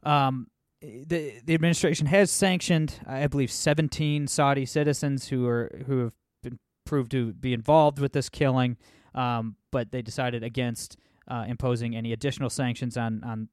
Um, 0.04 0.48
the 0.82 1.34
the 1.44 1.54
administration 1.54 2.08
has 2.08 2.32
sanctioned, 2.32 3.02
I 3.06 3.28
believe, 3.28 3.52
17 3.52 4.28
Saudi 4.28 4.66
citizens 4.66 5.28
who 5.28 5.46
are 5.46 5.84
who 5.88 6.00
have 6.00 6.14
been 6.42 6.60
proved 6.86 7.12
to 7.12 7.34
be 7.34 7.54
involved 7.54 8.00
with 8.00 8.14
this 8.14 8.30
killing, 8.30 8.78
um, 9.14 9.58
but 9.72 9.92
they 9.92 10.02
decided 10.02 10.42
against 10.42 10.96
uh, 11.28 11.46
imposing 11.48 11.96
any 11.96 12.14
additional 12.14 12.50
sanctions 12.50 12.96
on 12.96 13.24
on 13.26 13.50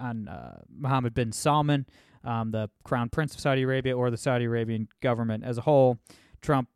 on 0.00 0.28
uh, 0.28 0.60
Mohammed 0.68 1.14
bin 1.14 1.30
Salman, 1.30 1.86
um, 2.26 2.50
the 2.50 2.68
Crown 2.84 3.08
Prince 3.08 3.34
of 3.34 3.40
Saudi 3.40 3.62
Arabia 3.62 3.96
or 3.96 4.10
the 4.10 4.16
Saudi 4.16 4.44
Arabian 4.44 4.88
government 5.00 5.44
as 5.44 5.58
a 5.58 5.62
whole. 5.62 5.98
Trump 6.42 6.68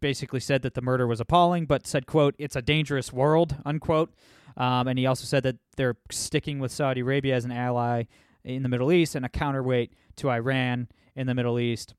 basically 0.00 0.40
said 0.40 0.62
that 0.62 0.74
the 0.74 0.82
murder 0.82 1.06
was 1.06 1.20
appalling, 1.20 1.66
but 1.66 1.86
said, 1.86 2.06
"quote 2.06 2.34
It's 2.38 2.56
a 2.56 2.62
dangerous 2.62 3.12
world," 3.12 3.56
unquote. 3.64 4.14
Um, 4.56 4.88
and 4.88 4.98
he 4.98 5.06
also 5.06 5.24
said 5.24 5.42
that 5.42 5.56
they're 5.76 5.96
sticking 6.10 6.58
with 6.58 6.72
Saudi 6.72 7.00
Arabia 7.00 7.34
as 7.34 7.44
an 7.44 7.52
ally 7.52 8.04
in 8.44 8.62
the 8.62 8.68
Middle 8.68 8.92
East 8.92 9.14
and 9.14 9.24
a 9.24 9.28
counterweight 9.28 9.94
to 10.16 10.30
Iran 10.30 10.88
in 11.16 11.26
the 11.26 11.34
Middle 11.34 11.58
East. 11.58 11.94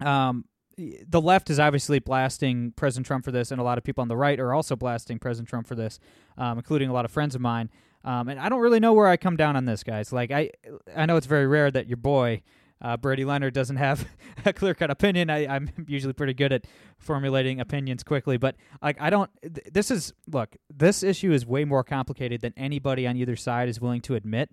Um, 0.00 0.44
the 0.76 1.20
left 1.20 1.50
is 1.50 1.58
obviously 1.58 1.98
blasting 1.98 2.72
President 2.76 3.06
Trump 3.06 3.24
for 3.24 3.32
this, 3.32 3.50
and 3.50 3.60
a 3.60 3.64
lot 3.64 3.78
of 3.78 3.84
people 3.84 4.02
on 4.02 4.08
the 4.08 4.16
right 4.16 4.38
are 4.38 4.54
also 4.54 4.76
blasting 4.76 5.18
President 5.18 5.48
Trump 5.48 5.66
for 5.66 5.74
this, 5.74 5.98
um, 6.36 6.58
including 6.58 6.88
a 6.88 6.92
lot 6.92 7.04
of 7.04 7.10
friends 7.10 7.34
of 7.34 7.40
mine. 7.40 7.68
Um, 8.04 8.28
and 8.28 8.38
I 8.40 8.48
don't 8.48 8.60
really 8.60 8.80
know 8.80 8.92
where 8.92 9.08
I 9.08 9.16
come 9.16 9.36
down 9.36 9.56
on 9.56 9.64
this, 9.64 9.82
guys. 9.82 10.12
Like 10.12 10.30
I, 10.30 10.50
I 10.96 11.06
know 11.06 11.16
it's 11.16 11.26
very 11.26 11.46
rare 11.46 11.70
that 11.70 11.86
your 11.88 11.96
boy 11.98 12.42
Uh, 12.80 12.96
Brady 12.96 13.24
Leonard 13.24 13.54
doesn't 13.54 13.76
have 13.76 14.06
a 14.44 14.52
clear 14.52 14.72
cut 14.74 14.90
opinion. 14.90 15.30
I, 15.30 15.46
I'm 15.48 15.68
usually 15.88 16.12
pretty 16.12 16.34
good 16.34 16.52
at 16.52 16.64
formulating 16.96 17.60
opinions 17.60 18.04
quickly, 18.04 18.36
but 18.38 18.54
like 18.80 19.00
I 19.00 19.10
don't. 19.10 19.30
Th- 19.42 19.66
this 19.72 19.90
is 19.90 20.12
look. 20.30 20.56
This 20.72 21.02
issue 21.02 21.32
is 21.32 21.44
way 21.44 21.64
more 21.64 21.82
complicated 21.82 22.40
than 22.40 22.52
anybody 22.56 23.06
on 23.06 23.16
either 23.16 23.34
side 23.36 23.68
is 23.68 23.80
willing 23.80 24.00
to 24.02 24.14
admit, 24.14 24.50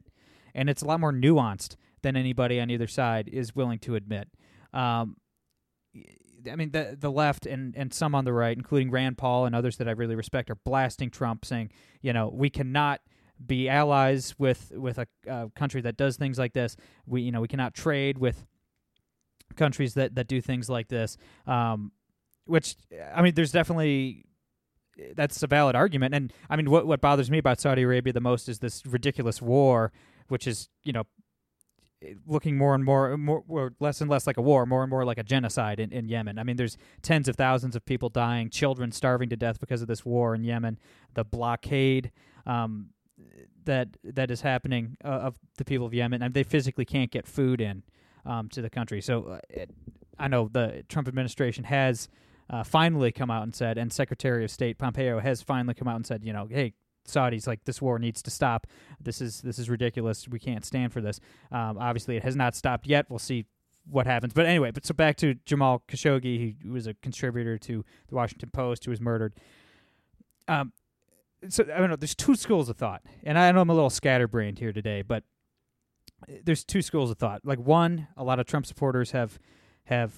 and 0.55 0.69
it's 0.69 0.81
a 0.81 0.87
lot 0.87 0.99
more 0.99 1.13
nuanced 1.13 1.75
than 2.01 2.15
anybody 2.17 2.59
on 2.59 2.69
either 2.71 2.87
side 2.87 3.27
is 3.31 3.55
willing 3.55 3.79
to 3.79 3.95
admit. 3.95 4.27
Um, 4.73 5.17
I 6.51 6.55
mean, 6.55 6.71
the 6.71 6.97
the 6.99 7.11
left 7.11 7.45
and, 7.45 7.75
and 7.77 7.93
some 7.93 8.15
on 8.15 8.25
the 8.25 8.33
right, 8.33 8.57
including 8.57 8.91
Rand 8.91 9.17
Paul 9.19 9.45
and 9.45 9.55
others 9.55 9.77
that 9.77 9.87
I 9.87 9.91
really 9.91 10.15
respect, 10.15 10.49
are 10.49 10.55
blasting 10.55 11.11
Trump, 11.11 11.45
saying, 11.45 11.71
you 12.01 12.11
know, 12.11 12.29
we 12.33 12.49
cannot 12.49 13.01
be 13.43 13.69
allies 13.69 14.35
with 14.37 14.71
with 14.75 14.97
a 14.97 15.07
country 15.55 15.81
that 15.81 15.97
does 15.97 16.17
things 16.17 16.37
like 16.37 16.53
this. 16.53 16.75
We 17.05 17.21
you 17.21 17.31
know 17.31 17.41
we 17.41 17.47
cannot 17.47 17.73
trade 17.73 18.17
with 18.17 18.45
countries 19.55 19.93
that 19.95 20.15
that 20.15 20.27
do 20.27 20.41
things 20.41 20.69
like 20.69 20.87
this. 20.87 21.17
Um, 21.47 21.91
which 22.45 22.75
I 23.13 23.21
mean, 23.21 23.33
there's 23.33 23.51
definitely 23.51 24.25
that's 25.15 25.41
a 25.43 25.47
valid 25.47 25.75
argument. 25.75 26.13
And 26.13 26.31
I 26.49 26.55
mean, 26.55 26.69
what 26.69 26.87
what 26.87 27.01
bothers 27.01 27.29
me 27.29 27.37
about 27.37 27.59
Saudi 27.59 27.81
Arabia 27.81 28.13
the 28.13 28.21
most 28.21 28.47
is 28.47 28.59
this 28.59 28.85
ridiculous 28.85 29.41
war, 29.41 29.91
which 30.27 30.47
is 30.47 30.69
you 30.83 30.93
know 30.93 31.03
looking 32.27 32.57
more 32.57 32.75
and 32.75 32.83
more, 32.83 33.17
more 33.17 33.43
or 33.47 33.73
less 33.79 34.01
and 34.01 34.09
less 34.09 34.27
like 34.27 34.37
a 34.37 34.41
war, 34.41 34.65
more 34.65 34.83
and 34.83 34.89
more 34.89 35.05
like 35.05 35.17
a 35.17 35.23
genocide 35.23 35.79
in, 35.79 35.91
in 35.91 36.07
Yemen. 36.07 36.37
I 36.37 36.43
mean, 36.43 36.55
there's 36.55 36.77
tens 37.01 37.27
of 37.27 37.35
thousands 37.35 37.75
of 37.75 37.85
people 37.85 38.09
dying, 38.09 38.49
children 38.49 38.91
starving 38.91 39.29
to 39.29 39.35
death 39.35 39.59
because 39.59 39.81
of 39.81 39.87
this 39.87 40.05
war 40.05 40.35
in 40.35 40.43
Yemen, 40.43 40.77
the 41.13 41.23
blockade 41.23 42.11
um, 42.45 42.89
that 43.65 43.89
that 44.03 44.31
is 44.31 44.41
happening 44.41 44.97
uh, 45.03 45.07
of 45.07 45.39
the 45.57 45.65
people 45.65 45.85
of 45.85 45.93
Yemen, 45.93 46.31
they 46.31 46.43
physically 46.43 46.85
can't 46.85 47.11
get 47.11 47.27
food 47.27 47.61
in 47.61 47.83
um, 48.25 48.49
to 48.49 48.61
the 48.61 48.69
country. 48.69 49.01
So 49.01 49.23
uh, 49.23 49.39
it, 49.49 49.69
I 50.17 50.27
know 50.27 50.49
the 50.51 50.83
Trump 50.89 51.07
administration 51.07 51.65
has. 51.65 52.09
Uh, 52.47 52.63
finally 52.63 53.11
come 53.11 53.31
out 53.31 53.41
and 53.41 53.55
said, 53.55 53.75
and 53.75 53.91
Secretary 53.91 54.43
of 54.43 54.51
State 54.51 54.77
Pompeo 54.77 55.19
has 55.19 55.41
finally 55.41 55.73
come 55.73 55.87
out 55.87 55.95
and 55.95 56.05
said, 56.05 56.23
you 56.23 56.31
know, 56.31 56.47
hey, 56.47 56.75
Saudis 57.07 57.47
like 57.47 57.63
this 57.65 57.81
war 57.81 57.99
needs 57.99 58.21
to 58.23 58.31
stop. 58.31 58.67
This 58.99 59.21
is 59.21 59.41
this 59.41 59.59
is 59.59 59.69
ridiculous. 59.69 60.27
We 60.27 60.39
can't 60.39 60.65
stand 60.65 60.93
for 60.93 61.01
this. 61.01 61.19
Um, 61.51 61.77
obviously, 61.77 62.17
it 62.17 62.23
has 62.23 62.35
not 62.35 62.55
stopped 62.55 62.87
yet. 62.87 63.07
We'll 63.09 63.19
see 63.19 63.45
what 63.87 64.07
happens. 64.07 64.33
But 64.33 64.45
anyway, 64.45 64.71
but 64.71 64.85
so 64.85 64.93
back 64.93 65.15
to 65.17 65.35
Jamal 65.45 65.83
Khashoggi, 65.87 66.55
who 66.63 66.73
was 66.73 66.87
a 66.87 66.93
contributor 66.95 67.57
to 67.59 67.85
the 68.07 68.15
Washington 68.15 68.49
Post, 68.51 68.85
who 68.85 68.91
was 68.91 68.99
murdered. 68.99 69.33
Um, 70.47 70.73
so 71.49 71.63
I 71.63 71.79
don't 71.79 71.89
know. 71.89 71.95
There's 71.95 72.15
two 72.15 72.35
schools 72.35 72.69
of 72.69 72.77
thought, 72.77 73.01
and 73.23 73.37
I 73.37 73.51
know 73.51 73.61
I'm 73.61 73.69
a 73.69 73.73
little 73.73 73.89
scatterbrained 73.89 74.59
here 74.59 74.73
today, 74.73 75.01
but 75.01 75.23
uh, 76.29 76.33
there's 76.43 76.63
two 76.63 76.81
schools 76.81 77.11
of 77.11 77.17
thought. 77.17 77.41
Like 77.43 77.59
one, 77.59 78.07
a 78.17 78.23
lot 78.23 78.39
of 78.39 78.45
Trump 78.45 78.65
supporters 78.65 79.11
have 79.11 79.39
have 79.85 80.13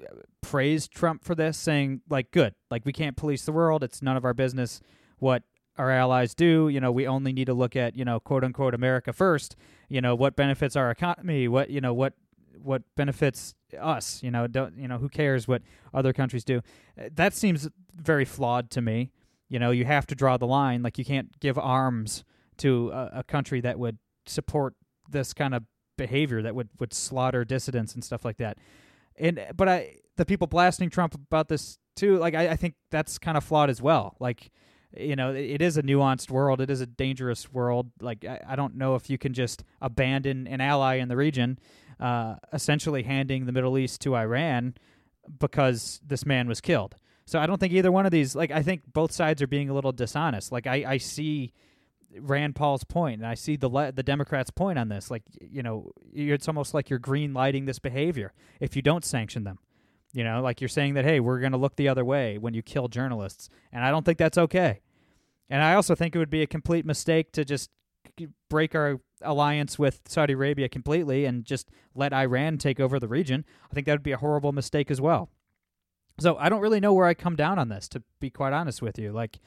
uh, 0.00 0.14
praised 0.40 0.92
Trump 0.92 1.24
for 1.24 1.34
this, 1.34 1.56
saying 1.56 2.02
like, 2.08 2.30
"Good, 2.30 2.54
like 2.70 2.84
we 2.84 2.92
can't 2.92 3.16
police 3.16 3.44
the 3.44 3.52
world. 3.52 3.82
It's 3.82 4.02
none 4.02 4.16
of 4.16 4.24
our 4.24 4.34
business 4.34 4.80
what 5.18 5.42
our 5.78 5.90
allies 5.90 6.34
do. 6.34 6.68
You 6.68 6.80
know, 6.80 6.92
we 6.92 7.06
only 7.06 7.32
need 7.32 7.46
to 7.46 7.54
look 7.54 7.76
at 7.76 7.96
you 7.96 8.04
know 8.04 8.20
quote 8.20 8.44
unquote 8.44 8.74
America 8.74 9.12
first. 9.12 9.56
You 9.88 10.00
know 10.00 10.14
what 10.14 10.36
benefits 10.36 10.76
our 10.76 10.90
economy. 10.90 11.48
What 11.48 11.70
you 11.70 11.80
know 11.80 11.94
what 11.94 12.14
what 12.62 12.82
benefits 12.96 13.54
us. 13.80 14.22
You 14.22 14.30
know, 14.30 14.46
don't 14.46 14.76
you 14.76 14.88
know 14.88 14.98
who 14.98 15.08
cares 15.08 15.48
what 15.48 15.62
other 15.94 16.12
countries 16.12 16.44
do? 16.44 16.58
Uh, 16.98 17.08
that 17.14 17.34
seems 17.34 17.68
very 17.94 18.24
flawed 18.24 18.70
to 18.72 18.80
me. 18.80 19.10
You 19.50 19.58
know, 19.58 19.70
you 19.72 19.84
have 19.84 20.06
to 20.06 20.14
draw 20.14 20.38
the 20.38 20.46
line. 20.46 20.82
Like 20.82 20.96
you 20.96 21.04
can't 21.04 21.38
give 21.40 21.58
arms 21.58 22.24
to 22.58 22.90
a, 22.90 23.10
a 23.16 23.22
country 23.24 23.60
that 23.60 23.78
would 23.78 23.98
support 24.24 24.74
this 25.10 25.34
kind 25.34 25.54
of 25.54 25.64
behavior 25.98 26.40
that 26.40 26.54
would 26.54 26.70
would 26.78 26.94
slaughter 26.94 27.44
dissidents 27.44 27.94
and 27.94 28.02
stuff 28.02 28.24
like 28.24 28.38
that. 28.38 28.56
And 29.16 29.44
but 29.54 29.68
I 29.68 29.96
the 30.16 30.24
people 30.24 30.46
blasting 30.46 30.88
Trump 30.88 31.14
about 31.14 31.48
this 31.48 31.76
too, 31.96 32.16
like 32.16 32.34
I, 32.34 32.50
I 32.50 32.56
think 32.56 32.74
that's 32.90 33.18
kind 33.18 33.36
of 33.36 33.44
flawed 33.44 33.68
as 33.68 33.82
well. 33.82 34.16
Like 34.18 34.50
you 34.96 35.16
know 35.16 35.32
it 35.32 35.62
is 35.62 35.76
a 35.76 35.82
nuanced 35.82 36.30
world 36.30 36.60
it 36.60 36.70
is 36.70 36.80
a 36.80 36.86
dangerous 36.86 37.52
world 37.52 37.90
like 38.00 38.24
i, 38.24 38.40
I 38.48 38.56
don't 38.56 38.74
know 38.74 38.94
if 38.96 39.08
you 39.08 39.18
can 39.18 39.32
just 39.32 39.62
abandon 39.80 40.46
an 40.46 40.60
ally 40.60 40.96
in 40.96 41.08
the 41.08 41.16
region 41.16 41.58
uh, 42.00 42.36
essentially 42.52 43.02
handing 43.02 43.44
the 43.44 43.52
middle 43.52 43.76
east 43.78 44.00
to 44.02 44.16
iran 44.16 44.74
because 45.38 46.00
this 46.04 46.26
man 46.26 46.48
was 46.48 46.60
killed 46.60 46.96
so 47.30 47.38
i 47.38 47.46
don't 47.46 47.58
think 47.58 47.72
either 47.72 47.92
one 47.92 48.06
of 48.06 48.12
these 48.12 48.34
like 48.34 48.50
i 48.50 48.62
think 48.62 48.82
both 48.92 49.12
sides 49.12 49.40
are 49.40 49.46
being 49.46 49.70
a 49.70 49.74
little 49.74 49.92
dishonest 49.92 50.52
like 50.52 50.66
i, 50.66 50.84
I 50.86 50.96
see 50.98 51.52
rand 52.18 52.56
paul's 52.56 52.84
point 52.84 53.20
and 53.20 53.26
i 53.26 53.34
see 53.34 53.56
the 53.56 53.68
le- 53.68 53.92
the 53.92 54.02
democrats 54.02 54.50
point 54.50 54.78
on 54.78 54.88
this 54.88 55.10
like 55.10 55.22
you 55.40 55.62
know 55.62 55.92
it's 56.12 56.48
almost 56.48 56.74
like 56.74 56.90
you're 56.90 56.98
green 56.98 57.32
lighting 57.32 57.66
this 57.66 57.78
behavior 57.78 58.32
if 58.58 58.74
you 58.74 58.82
don't 58.82 59.04
sanction 59.04 59.44
them 59.44 59.58
you 60.12 60.24
know, 60.24 60.42
like 60.42 60.60
you're 60.60 60.68
saying 60.68 60.94
that, 60.94 61.04
hey, 61.04 61.20
we're 61.20 61.38
going 61.40 61.52
to 61.52 61.58
look 61.58 61.76
the 61.76 61.88
other 61.88 62.04
way 62.04 62.36
when 62.36 62.54
you 62.54 62.62
kill 62.62 62.88
journalists. 62.88 63.48
And 63.72 63.84
I 63.84 63.90
don't 63.90 64.04
think 64.04 64.18
that's 64.18 64.38
okay. 64.38 64.80
And 65.48 65.62
I 65.62 65.74
also 65.74 65.94
think 65.94 66.14
it 66.14 66.18
would 66.18 66.30
be 66.30 66.42
a 66.42 66.46
complete 66.46 66.84
mistake 66.84 67.32
to 67.32 67.44
just 67.44 67.70
break 68.48 68.74
our 68.74 69.00
alliance 69.22 69.78
with 69.78 70.00
Saudi 70.06 70.32
Arabia 70.32 70.68
completely 70.68 71.24
and 71.24 71.44
just 71.44 71.68
let 71.94 72.12
Iran 72.12 72.58
take 72.58 72.80
over 72.80 72.98
the 72.98 73.08
region. 73.08 73.44
I 73.70 73.74
think 73.74 73.86
that 73.86 73.92
would 73.92 74.02
be 74.02 74.12
a 74.12 74.16
horrible 74.16 74.52
mistake 74.52 74.90
as 74.90 75.00
well. 75.00 75.30
So 76.20 76.36
I 76.36 76.48
don't 76.48 76.60
really 76.60 76.80
know 76.80 76.92
where 76.92 77.06
I 77.06 77.14
come 77.14 77.36
down 77.36 77.58
on 77.58 77.68
this, 77.68 77.88
to 77.88 78.02
be 78.20 78.30
quite 78.30 78.52
honest 78.52 78.82
with 78.82 78.98
you. 78.98 79.12
Like, 79.12 79.38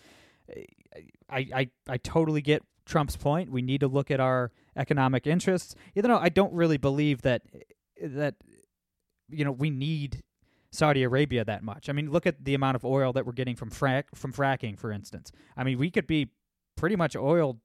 I, 1.29 1.47
I, 1.53 1.69
I 1.87 1.97
totally 1.97 2.41
get 2.41 2.63
Trump's 2.85 3.15
point. 3.15 3.51
We 3.51 3.61
need 3.61 3.81
to 3.81 3.87
look 3.87 4.11
at 4.11 4.19
our 4.19 4.51
economic 4.75 5.27
interests, 5.27 5.75
even 5.95 6.09
though 6.09 6.17
I 6.17 6.29
don't 6.29 6.53
really 6.53 6.77
believe 6.77 7.21
that 7.21 7.43
that 8.01 8.35
you 9.29 9.45
know 9.45 9.51
we 9.51 9.69
need 9.69 10.23
Saudi 10.71 11.03
Arabia 11.03 11.45
that 11.45 11.63
much. 11.63 11.89
I 11.89 11.93
mean, 11.93 12.11
look 12.11 12.25
at 12.25 12.43
the 12.43 12.55
amount 12.55 12.75
of 12.75 12.83
oil 12.83 13.13
that 13.13 13.25
we're 13.25 13.33
getting 13.33 13.55
from 13.55 13.69
frac 13.69 14.05
from 14.15 14.33
fracking, 14.33 14.77
for 14.77 14.91
instance. 14.91 15.31
I 15.55 15.63
mean, 15.63 15.77
we 15.77 15.89
could 15.89 16.07
be 16.07 16.29
pretty 16.75 16.95
much 16.95 17.15
oil 17.15 17.59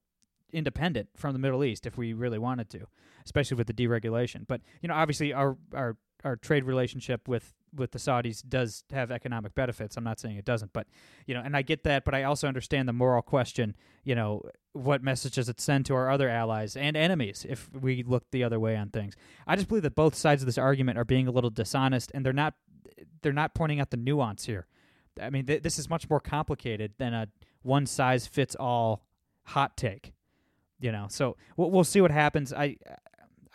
independent 0.52 1.08
from 1.16 1.32
the 1.32 1.38
Middle 1.38 1.64
East 1.64 1.86
if 1.86 1.98
we 1.98 2.12
really 2.12 2.38
wanted 2.38 2.70
to, 2.70 2.86
especially 3.24 3.56
with 3.56 3.66
the 3.66 3.74
deregulation. 3.74 4.46
But 4.46 4.60
you 4.82 4.88
know, 4.88 4.94
obviously, 4.94 5.32
our 5.32 5.56
our 5.74 5.96
our 6.24 6.36
trade 6.36 6.64
relationship 6.64 7.26
with 7.26 7.54
with 7.74 7.92
the 7.92 7.98
Saudis 7.98 8.42
does 8.46 8.84
have 8.90 9.10
economic 9.10 9.54
benefits. 9.54 9.96
I'm 9.96 10.04
not 10.04 10.20
saying 10.20 10.36
it 10.36 10.44
doesn't, 10.44 10.72
but 10.72 10.86
you 11.26 11.34
know, 11.34 11.42
and 11.44 11.56
I 11.56 11.62
get 11.62 11.84
that, 11.84 12.04
but 12.04 12.14
I 12.14 12.24
also 12.24 12.48
understand 12.48 12.88
the 12.88 12.92
moral 12.92 13.22
question. 13.22 13.76
You 14.04 14.14
know, 14.14 14.42
what 14.72 15.02
message 15.02 15.34
does 15.34 15.48
it 15.48 15.60
send 15.60 15.86
to 15.86 15.94
our 15.94 16.10
other 16.10 16.28
allies 16.28 16.76
and 16.76 16.96
enemies 16.96 17.46
if 17.48 17.70
we 17.74 18.02
look 18.02 18.30
the 18.30 18.44
other 18.44 18.58
way 18.60 18.76
on 18.76 18.90
things? 18.90 19.14
I 19.46 19.56
just 19.56 19.68
believe 19.68 19.82
that 19.82 19.94
both 19.94 20.14
sides 20.14 20.42
of 20.42 20.46
this 20.46 20.58
argument 20.58 20.98
are 20.98 21.04
being 21.04 21.26
a 21.26 21.30
little 21.30 21.50
dishonest, 21.50 22.10
and 22.14 22.24
they're 22.24 22.32
not 22.32 22.54
they're 23.22 23.32
not 23.32 23.54
pointing 23.54 23.80
out 23.80 23.90
the 23.90 23.96
nuance 23.96 24.46
here. 24.46 24.66
I 25.20 25.30
mean, 25.30 25.46
th- 25.46 25.62
this 25.62 25.78
is 25.78 25.90
much 25.90 26.08
more 26.08 26.20
complicated 26.20 26.92
than 26.98 27.14
a 27.14 27.28
one 27.62 27.86
size 27.86 28.26
fits 28.26 28.54
all 28.54 29.04
hot 29.44 29.76
take. 29.76 30.12
You 30.80 30.92
know, 30.92 31.06
so 31.10 31.36
we'll, 31.56 31.72
we'll 31.72 31.84
see 31.84 32.00
what 32.00 32.12
happens. 32.12 32.52
I, 32.52 32.76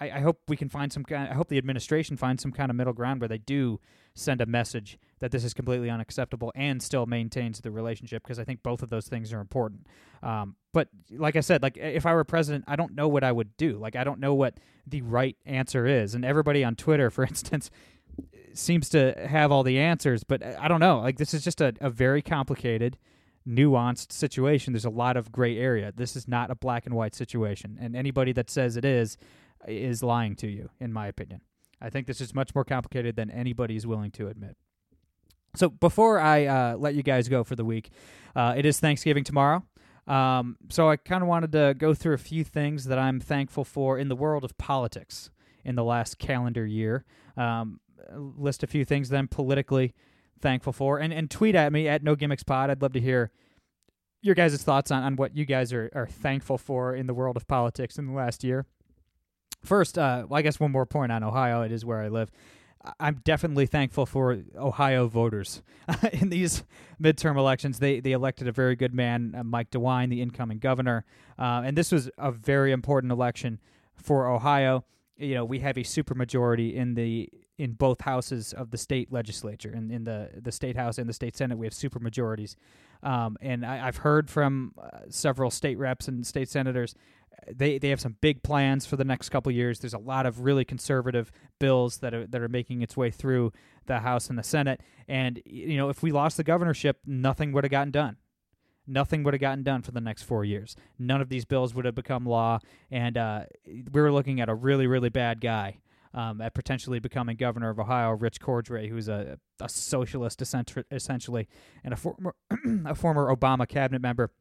I, 0.04 0.18
I 0.18 0.20
hope 0.20 0.40
we 0.48 0.58
can 0.58 0.70
find 0.70 0.92
some 0.92 1.04
kind. 1.04 1.30
I 1.30 1.34
hope 1.34 1.48
the 1.48 1.58
administration 1.58 2.18
finds 2.18 2.42
some 2.42 2.52
kind 2.52 2.70
of 2.70 2.76
middle 2.76 2.94
ground 2.94 3.22
where 3.22 3.28
they 3.28 3.38
do 3.38 3.80
send 4.14 4.42
a 4.42 4.46
message 4.46 4.98
that 5.20 5.32
this 5.32 5.44
is 5.44 5.54
completely 5.54 5.90
unacceptable 5.90 6.52
and 6.56 6.82
still 6.82 7.06
maintains 7.06 7.62
the 7.62 7.72
relationship 7.72 8.24
because 8.24 8.38
I 8.38 8.44
think 8.44 8.62
both 8.62 8.84
of 8.84 8.90
those 8.90 9.08
things 9.08 9.32
are 9.32 9.40
important. 9.40 9.88
Um, 10.22 10.56
but 10.74 10.90
like 11.10 11.36
I 11.36 11.40
said, 11.40 11.64
like 11.64 11.78
if 11.78 12.06
I 12.06 12.14
were 12.14 12.24
president, 12.24 12.66
I 12.68 12.76
don't 12.76 12.94
know 12.96 13.08
what 13.08 13.24
I 13.24 13.32
would 13.32 13.56
do. 13.58 13.78
Like 13.78 13.96
I 13.96 14.04
don't 14.04 14.20
know 14.20 14.34
what 14.34 14.60
the 14.86 15.02
right 15.02 15.38
answer 15.46 15.88
is. 15.88 16.16
And 16.16 16.26
everybody 16.26 16.64
on 16.64 16.76
Twitter, 16.76 17.10
for 17.10 17.24
instance, 17.24 17.72
seems 18.54 18.90
to 18.90 19.14
have 19.28 19.52
all 19.52 19.64
the 19.64 19.80
answers, 19.80 20.24
but 20.24 20.44
I 20.44 20.68
don't 20.68 20.80
know. 20.80 21.00
Like 21.00 21.18
this 21.18 21.34
is 21.34 21.44
just 21.44 21.62
a, 21.62 21.74
a 21.80 21.90
very 21.90 22.22
complicated, 22.22 22.98
nuanced 23.48 24.12
situation. 24.12 24.74
There's 24.74 24.86
a 24.86 24.90
lot 24.90 25.18
of 25.18 25.32
gray 25.32 25.58
area. 25.58 25.92
This 25.96 26.16
is 26.16 26.28
not 26.28 26.52
a 26.52 26.56
black 26.56 26.86
and 26.86 26.94
white 26.94 27.16
situation, 27.16 27.78
and 27.82 27.96
anybody 27.96 28.32
that 28.34 28.52
says 28.52 28.78
it 28.78 28.86
is 28.86 29.18
is 29.68 30.04
lying 30.04 30.36
to 30.38 30.48
you, 30.48 30.70
in 30.80 30.92
my 30.94 31.08
opinion. 31.08 31.42
I 31.82 31.90
think 31.90 32.08
this 32.08 32.22
is 32.22 32.34
much 32.34 32.56
more 32.56 32.64
complicated 32.64 33.16
than 33.16 33.30
anybody 33.30 33.76
is 33.76 33.86
willing 33.86 34.12
to 34.12 34.28
admit. 34.28 34.56
So 35.56 35.70
before 35.70 36.20
I 36.20 36.46
uh, 36.46 36.78
let 36.78 36.96
you 36.96 37.04
guys 37.04 37.28
go 37.28 37.44
for 37.44 37.56
the 37.56 37.66
week, 37.66 37.92
uh, 38.36 38.54
it 38.58 38.66
is 38.66 38.80
Thanksgiving 38.80 39.24
tomorrow. 39.24 39.64
Um, 40.08 40.58
so 40.70 40.90
I 40.90 40.98
kind 40.98 41.22
of 41.22 41.30
wanted 41.30 41.52
to 41.54 41.76
go 41.78 41.94
through 41.94 42.16
a 42.16 42.20
few 42.20 42.44
things 42.44 42.86
that 42.86 42.98
I'm 42.98 43.20
thankful 43.20 43.64
for 43.64 43.98
in 43.98 44.10
the 44.10 44.16
world 44.16 44.44
of 44.44 44.58
politics 44.58 45.30
in 45.64 45.76
the 45.76 45.84
last 45.84 46.18
calendar 46.20 46.66
year. 46.66 47.06
Um, 47.38 47.80
list 48.12 48.64
a 48.64 48.68
few 48.68 48.84
things 48.84 49.10
then 49.10 49.28
politically 49.28 49.94
thankful 50.42 50.74
for, 50.74 51.00
and 51.00 51.14
and 51.14 51.32
tweet 51.32 51.56
at 51.56 51.72
me 51.72 51.88
at 51.88 52.04
No 52.04 52.16
Gimmicks 52.16 52.44
Pod. 52.44 52.70
I'd 52.70 52.82
love 52.82 52.94
to 52.94 53.00
hear 53.00 53.32
your 54.22 54.36
guys' 54.36 54.62
thoughts 54.62 54.92
on, 54.92 55.04
on 55.04 55.16
what 55.16 55.36
you 55.36 55.46
guys 55.46 55.72
are, 55.72 55.90
are 55.94 56.08
thankful 56.08 56.58
for 56.58 56.96
in 56.96 57.08
the 57.08 57.14
world 57.14 57.38
of 57.38 57.48
politics 57.48 57.98
in 57.98 58.08
the 58.08 58.14
last 58.14 58.44
year. 58.44 58.66
First, 59.64 59.98
uh, 59.98 60.26
well, 60.28 60.38
I 60.38 60.42
guess 60.42 60.60
one 60.60 60.72
more 60.72 60.86
point 60.86 61.12
on 61.12 61.24
Ohio. 61.24 61.62
It 61.62 61.72
is 61.72 61.86
where 61.86 62.02
I 62.02 62.10
live. 62.10 62.32
I'm 63.00 63.22
definitely 63.24 63.66
thankful 63.66 64.06
for 64.06 64.44
Ohio 64.58 65.08
voters 65.08 65.62
in 66.12 66.30
these 66.30 66.64
midterm 67.02 67.38
elections. 67.38 67.80
They 67.80 68.02
they 68.02 68.12
elected 68.12 68.48
a 68.48 68.52
very 68.52 68.76
good 68.76 68.94
man, 68.94 69.34
uh, 69.38 69.44
Mike 69.44 69.72
DeWine, 69.72 70.10
the 70.10 70.22
incoming 70.22 70.60
governor, 70.60 71.06
uh, 71.40 71.64
and 71.66 71.78
this 71.78 71.92
was 71.94 72.10
a 72.18 72.32
very 72.32 72.74
important 72.74 73.12
election 73.12 73.60
for 73.96 74.28
Ohio. 74.28 74.84
you 75.18 75.36
know 75.36 75.46
we 75.46 75.60
have 75.60 75.78
a 75.78 75.82
supermajority 75.82 76.74
in 76.74 76.96
the 76.96 77.30
in 77.58 77.74
both 77.74 78.02
houses 78.02 78.52
of 78.54 78.72
the 78.72 78.78
state 78.78 79.12
legislature 79.12 79.72
in, 79.74 79.92
in 79.92 80.04
the 80.04 80.30
the 80.42 80.52
state 80.52 80.76
house 80.76 80.98
and 80.98 81.08
the 81.08 81.14
state 81.14 81.38
senate 81.38 81.58
we 81.58 81.66
have 81.66 81.74
supermajorities 81.74 82.56
um, 83.04 83.38
and 83.42 83.66
I, 83.66 83.78
have 83.78 83.98
heard 83.98 84.30
from 84.30 84.74
uh, 84.82 85.00
several 85.10 85.52
state 85.52 85.78
reps 85.78 86.08
and 86.08 86.26
state 86.26 86.50
senators 86.50 86.96
they 87.52 87.78
they 87.78 87.90
have 87.90 88.02
some 88.02 88.16
big 88.22 88.44
plans 88.44 88.86
for 88.86 88.96
the 88.96 89.04
next 89.04 89.30
couple 89.30 89.52
years 89.52 89.80
there's 89.80 89.94
a 89.94 90.00
lot 90.00 90.26
of 90.26 90.42
really 90.42 90.66
conservative 90.66 91.32
bills 91.60 91.98
that 91.98 92.14
are 92.14 92.28
that 92.28 92.42
are 92.42 92.50
making 92.50 92.82
its 92.82 92.96
way 92.96 93.10
through 93.10 93.52
the 93.86 94.00
house 94.00 94.30
and 94.30 94.38
the 94.38 94.44
senate 94.44 94.82
and 95.08 95.42
you 95.46 95.78
know 95.78 95.90
if 95.90 96.04
we 96.04 96.12
lost 96.12 96.38
the 96.38 96.44
governorship 96.44 97.00
nothing 97.06 97.52
would 97.52 97.64
have 97.64 97.72
gotten 97.72 97.92
done 97.92 98.18
nothing 98.88 99.24
would 99.24 99.34
have 99.34 99.42
gotten 99.42 99.64
done 99.64 99.82
for 99.82 99.92
the 99.92 100.02
next 100.02 100.24
four 100.24 100.44
years. 100.44 100.76
None 101.00 101.22
of 101.22 101.30
these 101.30 101.46
bills 101.46 101.74
would 101.74 101.86
have 101.86 101.96
become 101.96 102.26
law, 102.26 102.60
and 102.92 103.18
uh, 103.18 103.44
we 103.66 104.02
were 104.02 104.12
looking 104.12 104.42
at 104.42 104.50
a 104.50 104.54
really, 104.56 104.88
really 104.88 105.10
bad 105.10 105.42
guy 105.42 105.80
um, 106.14 106.42
at 106.42 106.54
potentially 106.54 107.00
becoming 107.00 107.36
governor 107.36 107.70
of 107.70 107.80
Ohio, 107.80 108.12
Rich 108.12 108.40
Cordray, 108.40 108.90
who's 108.90 109.08
a, 109.08 109.38
a 109.60 109.70
socialist 109.70 110.42
essentially, 110.42 111.48
and 111.84 111.94
a 111.94 111.98
former 111.98 112.36
a 112.86 112.96
former 112.96 113.34
Obama 113.34 113.68
cabinet 113.68 114.02
member. 114.02 114.32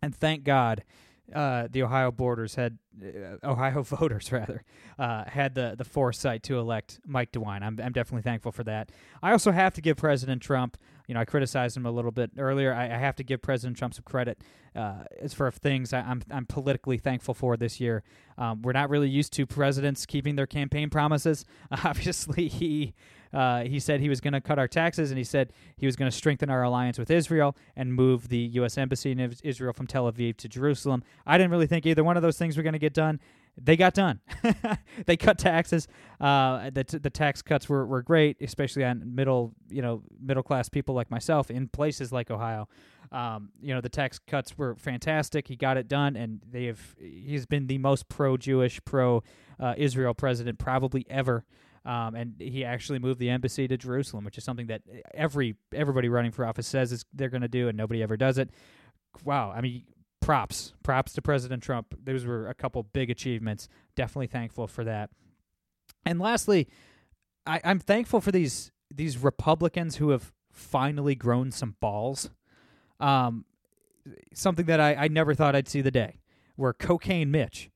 And 0.00 0.14
thank 0.14 0.42
God 0.42 0.84
uh, 1.34 1.68
the 1.70 1.82
Ohio 1.82 2.10
borders 2.10 2.54
had 2.54 2.78
uh, 3.02 3.36
Ohio 3.44 3.82
voters 3.82 4.30
rather 4.32 4.64
uh, 4.98 5.24
had 5.24 5.54
the 5.54 5.74
the 5.76 5.84
foresight 5.84 6.42
to 6.44 6.58
elect 6.58 7.00
Mike 7.06 7.32
DeWine. 7.32 7.62
I'm 7.62 7.78
I'm 7.82 7.92
definitely 7.92 8.22
thankful 8.22 8.52
for 8.52 8.64
that. 8.64 8.90
I 9.22 9.32
also 9.32 9.50
have 9.50 9.74
to 9.74 9.80
give 9.80 9.96
President 9.96 10.42
Trump. 10.42 10.76
You 11.08 11.14
know, 11.14 11.20
I 11.20 11.24
criticized 11.24 11.76
him 11.76 11.84
a 11.84 11.90
little 11.90 12.12
bit 12.12 12.30
earlier. 12.38 12.72
I, 12.72 12.84
I 12.84 12.98
have 12.98 13.16
to 13.16 13.24
give 13.24 13.42
President 13.42 13.76
Trump 13.76 13.94
some 13.94 14.04
credit 14.04 14.38
uh, 14.74 15.04
as 15.20 15.34
for 15.34 15.50
things 15.50 15.92
I, 15.92 16.00
am 16.00 16.06
I'm, 16.08 16.22
I'm 16.30 16.46
politically 16.46 16.98
thankful 16.98 17.34
for 17.34 17.56
this 17.56 17.80
year. 17.80 18.02
Um, 18.38 18.62
we're 18.62 18.72
not 18.72 18.88
really 18.88 19.08
used 19.08 19.32
to 19.34 19.46
presidents 19.46 20.06
keeping 20.06 20.36
their 20.36 20.46
campaign 20.46 20.90
promises. 20.90 21.44
Obviously, 21.84 22.48
he 22.48 22.94
uh, 23.32 23.62
he 23.64 23.80
said 23.80 24.00
he 24.00 24.08
was 24.08 24.20
going 24.20 24.32
to 24.32 24.40
cut 24.40 24.58
our 24.58 24.68
taxes, 24.68 25.10
and 25.10 25.18
he 25.18 25.24
said 25.24 25.52
he 25.76 25.86
was 25.86 25.96
going 25.96 26.10
to 26.10 26.16
strengthen 26.16 26.50
our 26.50 26.62
alliance 26.62 26.98
with 26.98 27.10
Israel 27.10 27.56
and 27.76 27.94
move 27.94 28.28
the 28.28 28.38
U.S. 28.38 28.76
embassy 28.76 29.10
in 29.12 29.34
Israel 29.42 29.72
from 29.72 29.86
Tel 29.86 30.10
Aviv 30.10 30.36
to 30.38 30.48
Jerusalem. 30.48 31.02
I 31.26 31.38
didn't 31.38 31.50
really 31.50 31.66
think 31.66 31.86
either 31.86 32.04
one 32.04 32.16
of 32.16 32.22
those 32.22 32.38
things 32.38 32.56
were 32.56 32.62
going 32.62 32.74
to 32.74 32.78
get 32.78 32.94
done. 32.94 33.20
They 33.60 33.76
got 33.76 33.92
done. 33.92 34.20
they 35.06 35.16
cut 35.16 35.38
taxes. 35.38 35.86
Uh, 36.20 36.70
the 36.70 36.84
t- 36.84 36.98
the 36.98 37.10
tax 37.10 37.42
cuts 37.42 37.68
were, 37.68 37.84
were 37.84 38.00
great, 38.00 38.38
especially 38.40 38.82
on 38.84 39.14
middle 39.14 39.52
you 39.68 39.82
know 39.82 40.02
middle 40.20 40.42
class 40.42 40.70
people 40.70 40.94
like 40.94 41.10
myself 41.10 41.50
in 41.50 41.68
places 41.68 42.12
like 42.12 42.30
Ohio. 42.30 42.68
Um, 43.10 43.50
you 43.60 43.74
know 43.74 43.82
the 43.82 43.90
tax 43.90 44.18
cuts 44.18 44.56
were 44.56 44.74
fantastic. 44.76 45.48
He 45.48 45.56
got 45.56 45.76
it 45.76 45.86
done, 45.86 46.16
and 46.16 46.40
they 46.50 46.64
have. 46.64 46.80
He's 46.98 47.44
been 47.44 47.66
the 47.66 47.76
most 47.76 48.08
pro 48.08 48.38
Jewish, 48.38 48.80
pro 48.86 49.22
uh, 49.60 49.74
Israel 49.76 50.14
president 50.14 50.58
probably 50.58 51.04
ever. 51.10 51.44
Um, 51.84 52.14
and 52.14 52.34
he 52.38 52.64
actually 52.64 53.00
moved 53.00 53.18
the 53.18 53.30
embassy 53.30 53.66
to 53.66 53.76
Jerusalem, 53.76 54.24
which 54.24 54.38
is 54.38 54.44
something 54.44 54.68
that 54.68 54.82
every 55.14 55.56
everybody 55.74 56.08
running 56.08 56.30
for 56.30 56.46
office 56.46 56.66
says 56.66 56.92
is 56.92 57.04
they're 57.12 57.28
going 57.28 57.42
to 57.42 57.48
do, 57.48 57.68
and 57.68 57.76
nobody 57.76 58.02
ever 58.02 58.16
does 58.16 58.38
it. 58.38 58.50
Wow, 59.24 59.52
I 59.54 59.60
mean, 59.60 59.84
props, 60.20 60.74
props 60.82 61.12
to 61.14 61.22
President 61.22 61.62
Trump. 61.62 61.94
Those 62.02 62.24
were 62.24 62.48
a 62.48 62.54
couple 62.54 62.82
big 62.84 63.10
achievements. 63.10 63.68
Definitely 63.96 64.28
thankful 64.28 64.66
for 64.68 64.84
that. 64.84 65.10
And 66.06 66.20
lastly, 66.20 66.68
I, 67.46 67.60
I'm 67.64 67.78
thankful 67.78 68.20
for 68.20 68.30
these 68.30 68.70
these 68.94 69.18
Republicans 69.18 69.96
who 69.96 70.10
have 70.10 70.32
finally 70.50 71.14
grown 71.14 71.50
some 71.50 71.76
balls. 71.80 72.30
Um, 73.00 73.44
something 74.32 74.66
that 74.66 74.80
I, 74.80 74.94
I 74.94 75.08
never 75.08 75.34
thought 75.34 75.56
I'd 75.56 75.68
see 75.68 75.80
the 75.80 75.90
day, 75.90 76.20
where 76.56 76.72
Cocaine 76.72 77.30
Mitch, 77.30 77.70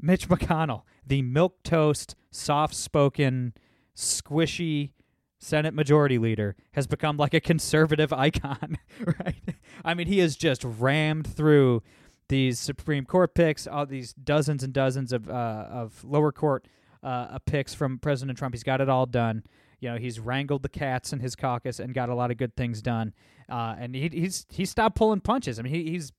Mitch 0.00 0.28
McConnell, 0.28 0.82
the 1.06 1.22
milk 1.22 1.62
toast 1.62 2.14
soft 2.30 2.74
spoken, 2.74 3.54
squishy 3.96 4.90
Senate 5.38 5.74
Majority 5.74 6.18
Leader 6.18 6.54
has 6.72 6.86
become 6.86 7.16
like 7.16 7.34
a 7.34 7.40
conservative 7.40 8.12
icon, 8.12 8.78
right? 9.04 9.56
I 9.84 9.94
mean, 9.94 10.06
he 10.06 10.20
has 10.20 10.36
just 10.36 10.64
rammed 10.64 11.26
through 11.26 11.82
these 12.28 12.60
Supreme 12.60 13.04
Court 13.04 13.34
picks, 13.34 13.66
all 13.66 13.84
these 13.84 14.12
dozens 14.12 14.62
and 14.62 14.72
dozens 14.72 15.12
of 15.12 15.28
uh, 15.28 15.66
of 15.68 16.04
lower 16.04 16.32
court 16.32 16.66
uh, 17.02 17.38
picks 17.40 17.74
from 17.74 17.98
President 17.98 18.38
Trump. 18.38 18.54
He's 18.54 18.62
got 18.62 18.80
it 18.80 18.88
all 18.88 19.06
done. 19.06 19.42
You 19.80 19.90
know, 19.90 19.96
he's 19.98 20.20
wrangled 20.20 20.62
the 20.62 20.68
cats 20.68 21.12
in 21.12 21.18
his 21.18 21.34
caucus 21.34 21.80
and 21.80 21.92
got 21.92 22.08
a 22.08 22.14
lot 22.14 22.30
of 22.30 22.36
good 22.36 22.56
things 22.56 22.80
done. 22.80 23.12
Uh, 23.48 23.74
and 23.76 23.96
he, 23.96 24.08
he's 24.12 24.46
he 24.48 24.64
stopped 24.64 24.94
pulling 24.94 25.20
punches. 25.20 25.58
I 25.58 25.62
mean, 25.62 25.74
he, 25.74 25.90
he's 25.90 26.12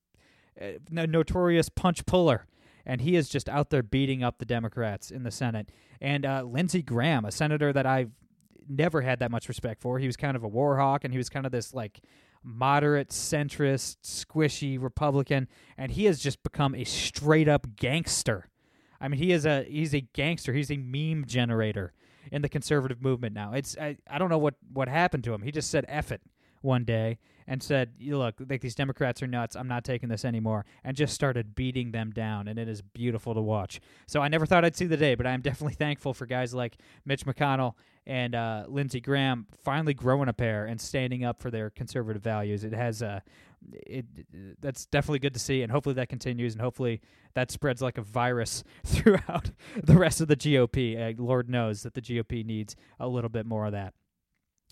a 0.60 0.78
notorious 0.90 1.70
punch 1.70 2.04
puller 2.04 2.46
and 2.86 3.00
he 3.00 3.16
is 3.16 3.28
just 3.28 3.48
out 3.48 3.70
there 3.70 3.82
beating 3.82 4.22
up 4.22 4.38
the 4.38 4.44
Democrats 4.44 5.10
in 5.10 5.22
the 5.22 5.30
Senate. 5.30 5.70
And 6.00 6.24
uh, 6.24 6.42
Lindsey 6.42 6.82
Graham, 6.82 7.24
a 7.24 7.32
senator 7.32 7.72
that 7.72 7.86
I've 7.86 8.10
never 8.68 9.02
had 9.02 9.18
that 9.20 9.30
much 9.30 9.48
respect 9.48 9.80
for, 9.80 9.98
he 9.98 10.06
was 10.06 10.16
kind 10.16 10.36
of 10.36 10.44
a 10.44 10.48
war 10.48 10.76
hawk, 10.76 11.04
and 11.04 11.12
he 11.12 11.18
was 11.18 11.28
kind 11.28 11.46
of 11.46 11.52
this 11.52 11.74
like 11.74 12.00
moderate, 12.42 13.08
centrist, 13.08 13.96
squishy 14.04 14.80
Republican, 14.80 15.48
and 15.78 15.92
he 15.92 16.04
has 16.04 16.20
just 16.20 16.42
become 16.42 16.74
a 16.74 16.84
straight 16.84 17.48
up 17.48 17.76
gangster. 17.76 18.50
I 19.00 19.08
mean, 19.08 19.18
he 19.18 19.32
is 19.32 19.46
a 19.46 19.64
he's 19.64 19.94
a 19.94 20.00
gangster. 20.00 20.52
He's 20.52 20.70
a 20.70 20.76
meme 20.76 21.24
generator 21.26 21.92
in 22.30 22.42
the 22.42 22.48
conservative 22.48 23.02
movement 23.02 23.34
now. 23.34 23.52
It's 23.52 23.76
I, 23.78 23.96
I 24.08 24.18
don't 24.18 24.30
know 24.30 24.38
what 24.38 24.54
what 24.72 24.88
happened 24.88 25.24
to 25.24 25.34
him. 25.34 25.42
He 25.42 25.52
just 25.52 25.70
said 25.70 25.84
"eff 25.88 26.12
it" 26.12 26.20
one 26.64 26.84
day 26.84 27.18
and 27.46 27.62
said, 27.62 27.92
"Look, 28.00 28.36
like 28.48 28.60
these 28.60 28.74
Democrats 28.74 29.22
are 29.22 29.26
nuts. 29.26 29.54
I'm 29.54 29.68
not 29.68 29.84
taking 29.84 30.08
this 30.08 30.24
anymore," 30.24 30.64
and 30.82 30.96
just 30.96 31.14
started 31.14 31.54
beating 31.54 31.92
them 31.92 32.10
down, 32.10 32.48
and 32.48 32.58
it 32.58 32.68
is 32.68 32.82
beautiful 32.82 33.34
to 33.34 33.40
watch. 33.42 33.80
So 34.06 34.20
I 34.20 34.28
never 34.28 34.46
thought 34.46 34.64
I'd 34.64 34.76
see 34.76 34.86
the 34.86 34.96
day, 34.96 35.14
but 35.14 35.26
I 35.26 35.32
am 35.32 35.42
definitely 35.42 35.74
thankful 35.78 36.14
for 36.14 36.26
guys 36.26 36.54
like 36.54 36.78
Mitch 37.04 37.26
McConnell 37.26 37.74
and 38.06 38.34
uh, 38.34 38.64
Lindsey 38.68 39.00
Graham 39.00 39.46
finally 39.62 39.94
growing 39.94 40.28
a 40.28 40.32
pair 40.32 40.66
and 40.66 40.80
standing 40.80 41.24
up 41.24 41.38
for 41.38 41.50
their 41.50 41.70
conservative 41.70 42.22
values. 42.22 42.64
It 42.64 42.72
has 42.72 43.02
uh, 43.02 43.20
it 43.72 44.06
that's 44.60 44.86
definitely 44.86 45.20
good 45.20 45.34
to 45.34 45.40
see, 45.40 45.62
and 45.62 45.70
hopefully 45.70 45.94
that 45.94 46.08
continues, 46.08 46.54
and 46.54 46.62
hopefully 46.62 47.00
that 47.34 47.50
spreads 47.50 47.82
like 47.82 47.98
a 47.98 48.02
virus 48.02 48.64
throughout 48.84 49.50
the 49.82 49.96
rest 49.96 50.20
of 50.20 50.28
the 50.28 50.36
GOP. 50.36 51.18
Uh, 51.18 51.22
Lord 51.22 51.48
knows 51.48 51.82
that 51.82 51.94
the 51.94 52.02
GOP 52.02 52.44
needs 52.44 52.76
a 52.98 53.08
little 53.08 53.30
bit 53.30 53.46
more 53.46 53.66
of 53.66 53.72
that. 53.72 53.94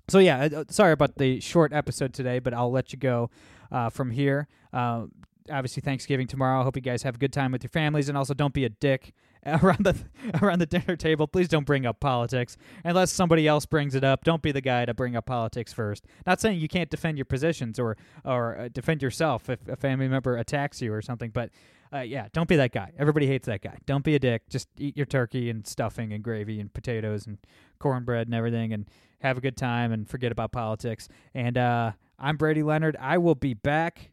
So 0.09 0.19
yeah, 0.19 0.49
uh, 0.55 0.65
sorry 0.69 0.93
about 0.93 1.17
the 1.17 1.41
short 1.41 1.73
episode 1.73 2.13
today, 2.13 2.39
but 2.39 2.55
I'll 2.55 2.73
let 2.73 2.93
you 2.93 2.99
go 2.99 3.31
uh, 3.71 3.89
from 3.89 4.11
here. 4.11 4.49
Uh, 4.73 5.07
obviously, 5.51 5.81
Thanksgiving 5.81 6.27
tomorrow. 6.27 6.61
I 6.61 6.65
hope 6.65 6.77
you 6.77 6.83
guys 6.83 7.03
have 7.03 7.17
a 7.17 7.19
good 7.19 7.33
time 7.33 7.53
with 7.53 7.63
your 7.63 7.71
families, 7.71 8.09
and 8.09 8.19
also 8.19 8.35
don't 8.35 8.55
be 8.55 8.65
a 8.65 8.69
dick 8.69 9.15
around 9.47 9.85
the 9.85 9.97
around 10.43 10.61
the 10.61 10.67
dinner 10.67 10.97
table. 10.97 11.27
Please 11.27 11.49
don't 11.49 11.65
bring 11.65 11.87
up 11.87 12.01
politics 12.01 12.57
unless 12.85 13.11
somebody 13.11 13.47
else 13.47 13.67
brings 13.67 13.95
it 13.95 14.05
up. 14.05 14.25
Don't 14.25 14.43
be 14.43 14.53
the 14.53 14.61
guy 14.61 14.85
to 14.85 14.95
bring 14.95 15.17
up 15.17 15.27
politics 15.27 15.73
first. 15.73 16.05
Not 16.27 16.41
saying 16.41 16.61
you 16.61 16.69
can't 16.69 16.91
defend 16.91 17.19
your 17.19 17.25
positions 17.25 17.79
or 17.79 17.97
or 18.25 18.59
uh, 18.59 18.69
defend 18.73 19.03
yourself 19.03 19.49
if 19.49 19.67
a 19.69 19.77
family 19.77 20.09
member 20.09 20.37
attacks 20.37 20.81
you 20.83 20.93
or 20.93 21.03
something, 21.03 21.31
but 21.31 21.51
uh, 21.93 22.01
yeah, 22.01 22.29
don't 22.33 22.49
be 22.49 22.57
that 22.57 22.73
guy. 22.73 22.91
Everybody 22.99 23.27
hates 23.27 23.47
that 23.47 23.61
guy. 23.61 23.77
Don't 23.85 24.05
be 24.05 24.15
a 24.15 24.19
dick. 24.19 24.49
Just 24.49 24.69
eat 24.79 24.97
your 24.97 25.07
turkey 25.07 25.51
and 25.51 25.67
stuffing 25.67 26.13
and 26.13 26.25
gravy 26.25 26.59
and 26.59 26.73
potatoes 26.73 27.27
and 27.27 27.39
cornbread 27.79 28.29
and 28.29 28.35
everything 28.35 28.73
and 28.73 28.89
have 29.23 29.39
a 29.39 29.41
good 29.41 29.57
time 29.57 29.93
and 29.93 30.09
forget 30.09 30.33
about 30.33 30.53
politics. 30.53 31.09
And 31.35 31.57
uh, 31.57 31.93
I'm 32.19 32.37
Brady 32.37 32.63
Leonard. 32.63 32.97
I 33.01 33.19
will 33.19 33.35
be 33.35 33.55
back 33.55 34.11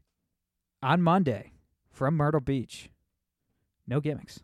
on 0.82 1.02
Monday 1.02 1.52
from 1.92 2.16
Myrtle 2.16 2.42
Beach. 2.42 2.90
No 3.88 4.00
gimmicks. 4.00 4.42